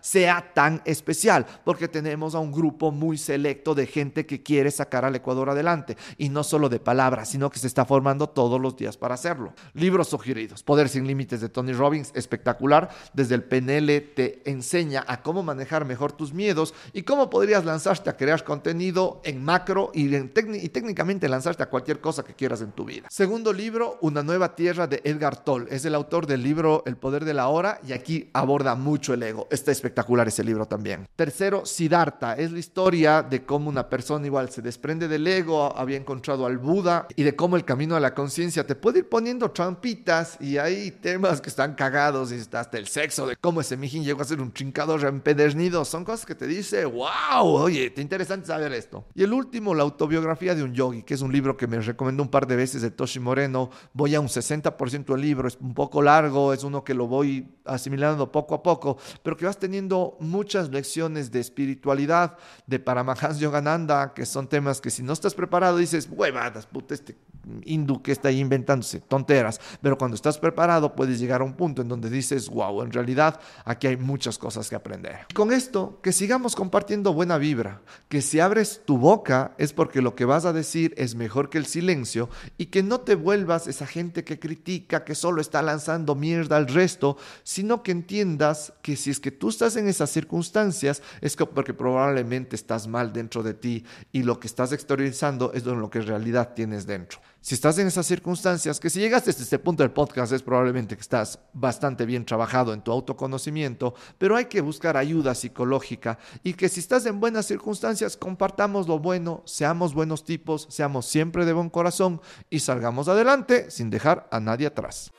sea 0.00 0.52
tan 0.54 0.82
especial 0.84 1.46
porque 1.64 1.88
tenemos 1.88 2.34
a 2.34 2.38
un 2.38 2.52
grupo 2.52 2.90
muy 2.90 3.18
selecto 3.18 3.74
de 3.74 3.86
gente 3.86 4.26
que 4.26 4.42
quiere 4.42 4.70
sacar 4.70 5.04
al 5.04 5.16
Ecuador 5.16 5.50
adelante 5.50 5.96
y 6.18 6.28
no 6.28 6.44
solo 6.44 6.68
de 6.68 6.80
palabras, 6.80 7.30
sino 7.30 7.50
que 7.50 7.58
se 7.58 7.66
está 7.66 7.84
formando 7.84 8.28
todos 8.28 8.60
los 8.60 8.76
días 8.76 8.96
para 8.96 9.14
hacerlo. 9.14 9.52
Libros 9.74 10.08
sugeridos. 10.08 10.62
Poder 10.62 10.88
sin 10.88 11.06
límites 11.06 11.40
de 11.40 11.48
Tony 11.48 11.72
Robbins, 11.72 12.12
espectacular. 12.14 12.90
Desde 13.12 13.34
el 13.34 13.44
PNL 13.44 14.00
te 14.14 14.42
enseña 14.50 15.04
a 15.06 15.22
cómo 15.22 15.42
manejar 15.42 15.84
mejor 15.84 16.12
tus 16.12 16.32
miedos 16.32 16.74
y 16.92 17.02
cómo 17.02 17.30
podrías 17.30 17.64
lanzarte 17.64 18.10
a 18.10 18.16
crear 18.16 18.44
contenido 18.44 19.20
en 19.24 19.42
macro 19.42 19.90
y, 19.94 20.14
y 20.14 20.68
técnicamente 20.68 21.28
lanzarte 21.28 21.62
a 21.62 21.70
cualquier 21.70 22.00
cosa 22.00 22.24
que 22.24 22.34
quieras 22.34 22.60
en 22.60 22.72
tu 22.72 22.84
vida. 22.84 23.06
Segundo 23.10 23.52
libro, 23.52 23.98
Una 24.00 24.22
nueva 24.22 24.54
tierra 24.54 24.86
de 24.86 25.00
Edgar 25.04 25.42
Toll. 25.44 25.68
Es 25.70 25.84
el 25.84 25.94
autor 25.94 26.26
del 26.26 26.42
libro 26.42 26.82
El 26.86 26.96
poder 26.96 27.24
de 27.24 27.34
la 27.34 27.48
hora 27.48 27.80
y 27.86 27.92
aquí 27.92 28.30
aborda 28.32 28.74
mucho 28.74 29.14
el 29.14 29.22
ego. 29.22 29.29
Está 29.50 29.72
espectacular 29.72 30.28
ese 30.28 30.44
libro 30.44 30.66
también. 30.66 31.06
Tercero, 31.16 31.64
Siddhartha. 31.64 32.34
Es 32.34 32.52
la 32.52 32.58
historia 32.58 33.22
de 33.22 33.44
cómo 33.44 33.68
una 33.68 33.88
persona 33.88 34.26
igual 34.26 34.50
se 34.50 34.62
desprende 34.62 35.08
del 35.08 35.26
ego, 35.26 35.76
había 35.76 35.96
encontrado 35.96 36.46
al 36.46 36.58
Buda 36.58 37.06
y 37.16 37.22
de 37.22 37.36
cómo 37.36 37.56
el 37.56 37.64
camino 37.64 37.96
a 37.96 38.00
la 38.00 38.14
conciencia 38.14 38.66
te 38.66 38.74
puede 38.74 39.00
ir 39.00 39.08
poniendo 39.08 39.50
trampitas 39.50 40.36
y 40.40 40.58
hay 40.58 40.90
temas 40.90 41.40
que 41.40 41.48
están 41.48 41.74
cagados 41.74 42.32
y 42.32 42.36
está 42.36 42.60
hasta 42.60 42.78
el 42.78 42.88
sexo, 42.88 43.26
de 43.26 43.36
cómo 43.36 43.60
ese 43.60 43.76
mijin 43.76 44.04
llegó 44.04 44.22
a 44.22 44.24
ser 44.24 44.40
un 44.40 44.52
trincador 44.52 45.04
empedernido. 45.04 45.84
Son 45.84 46.04
cosas 46.04 46.26
que 46.26 46.34
te 46.34 46.46
dice, 46.46 46.84
wow, 46.84 47.44
oye, 47.44 47.90
te 47.90 48.02
interesante 48.02 48.46
saber 48.46 48.72
esto. 48.72 49.04
Y 49.14 49.22
el 49.22 49.32
último, 49.32 49.74
la 49.74 49.82
autobiografía 49.82 50.54
de 50.54 50.62
un 50.62 50.74
yogi, 50.74 51.02
que 51.02 51.14
es 51.14 51.20
un 51.20 51.32
libro 51.32 51.56
que 51.56 51.66
me 51.66 51.80
recomendó 51.80 52.22
un 52.22 52.30
par 52.30 52.46
de 52.46 52.56
veces 52.56 52.82
de 52.82 52.90
Toshi 52.90 53.20
Moreno. 53.20 53.70
Voy 53.92 54.14
a 54.14 54.20
un 54.20 54.28
60% 54.28 55.04
del 55.06 55.20
libro, 55.20 55.48
es 55.48 55.58
un 55.60 55.74
poco 55.74 56.02
largo, 56.02 56.52
es 56.52 56.64
uno 56.64 56.84
que 56.84 56.94
lo 56.94 57.06
voy 57.06 57.46
asimilando 57.64 58.30
poco 58.30 58.54
a 58.54 58.62
poco, 58.62 58.98
pero 59.22 59.36
que 59.36 59.46
vas 59.46 59.58
teniendo 59.58 60.16
muchas 60.20 60.70
lecciones 60.70 61.30
de 61.30 61.40
espiritualidad 61.40 62.36
de 62.66 62.78
Paramahansa 62.78 63.38
Yogananda, 63.38 64.14
que 64.14 64.26
son 64.26 64.48
temas 64.48 64.80
que 64.80 64.90
si 64.90 65.02
no 65.02 65.12
estás 65.12 65.34
preparado 65.34 65.76
dices, 65.76 66.08
huevadas, 66.10 66.66
puta, 66.66 66.94
este 66.94 67.16
hindú 67.64 68.02
que 68.02 68.12
está 68.12 68.28
ahí 68.28 68.38
inventándose 68.38 69.00
tonteras, 69.00 69.60
pero 69.80 69.96
cuando 69.96 70.14
estás 70.14 70.38
preparado 70.38 70.94
puedes 70.94 71.18
llegar 71.18 71.40
a 71.40 71.44
un 71.44 71.54
punto 71.54 71.82
en 71.82 71.88
donde 71.88 72.10
dices, 72.10 72.48
wow, 72.48 72.82
en 72.82 72.92
realidad 72.92 73.40
aquí 73.64 73.86
hay 73.86 73.96
muchas 73.96 74.38
cosas 74.38 74.68
que 74.68 74.76
aprender. 74.76 75.26
con 75.34 75.52
esto, 75.52 75.98
que 76.02 76.12
sigamos 76.12 76.54
compartiendo 76.54 77.12
buena 77.12 77.38
vibra, 77.38 77.80
que 78.08 78.22
si 78.22 78.40
abres 78.40 78.82
tu 78.84 78.98
boca 78.98 79.54
es 79.58 79.72
porque 79.72 80.02
lo 80.02 80.14
que 80.14 80.24
vas 80.24 80.44
a 80.44 80.52
decir 80.52 80.94
es 80.96 81.14
mejor 81.14 81.50
que 81.50 81.58
el 81.58 81.66
silencio 81.66 82.28
y 82.58 82.66
que 82.66 82.82
no 82.82 83.00
te 83.00 83.14
vuelvas 83.14 83.66
esa 83.66 83.86
gente 83.86 84.24
que 84.24 84.38
critica, 84.38 85.04
que 85.04 85.14
solo 85.14 85.40
está 85.40 85.62
lanzando 85.62 86.14
mierda 86.14 86.56
al 86.56 86.68
resto, 86.68 87.16
sino 87.42 87.82
que 87.82 87.92
entiendas 87.92 88.72
que 88.82 88.96
si 89.00 89.10
es 89.10 89.18
que 89.18 89.30
tú 89.30 89.48
estás 89.48 89.76
en 89.76 89.88
esas 89.88 90.10
circunstancias 90.10 91.02
es 91.20 91.36
porque 91.36 91.74
probablemente 91.74 92.54
estás 92.54 92.86
mal 92.86 93.12
dentro 93.12 93.42
de 93.42 93.54
ti 93.54 93.84
y 94.12 94.22
lo 94.22 94.38
que 94.38 94.46
estás 94.46 94.72
exteriorizando 94.72 95.52
es 95.52 95.64
lo 95.64 95.90
que 95.90 95.98
en 95.98 96.06
realidad 96.06 96.52
tienes 96.54 96.86
dentro. 96.86 97.18
Si 97.42 97.54
estás 97.54 97.78
en 97.78 97.86
esas 97.86 98.06
circunstancias, 98.06 98.78
que 98.78 98.90
si 98.90 99.00
llegaste 99.00 99.30
hasta 99.30 99.42
este 99.42 99.58
punto 99.58 99.82
del 99.82 99.92
podcast 99.92 100.32
es 100.32 100.42
probablemente 100.42 100.94
que 100.94 101.00
estás 101.00 101.38
bastante 101.54 102.04
bien 102.04 102.26
trabajado 102.26 102.74
en 102.74 102.82
tu 102.82 102.92
autoconocimiento, 102.92 103.94
pero 104.18 104.36
hay 104.36 104.44
que 104.44 104.60
buscar 104.60 104.98
ayuda 104.98 105.34
psicológica 105.34 106.18
y 106.42 106.52
que 106.52 106.68
si 106.68 106.80
estás 106.80 107.06
en 107.06 107.18
buenas 107.18 107.46
circunstancias, 107.46 108.18
compartamos 108.18 108.88
lo 108.88 108.98
bueno, 108.98 109.42
seamos 109.46 109.94
buenos 109.94 110.24
tipos, 110.24 110.66
seamos 110.68 111.06
siempre 111.06 111.46
de 111.46 111.54
buen 111.54 111.70
corazón 111.70 112.20
y 112.50 112.60
salgamos 112.60 113.08
adelante 113.08 113.70
sin 113.70 113.88
dejar 113.88 114.28
a 114.30 114.38
nadie 114.38 114.66
atrás. 114.66 115.10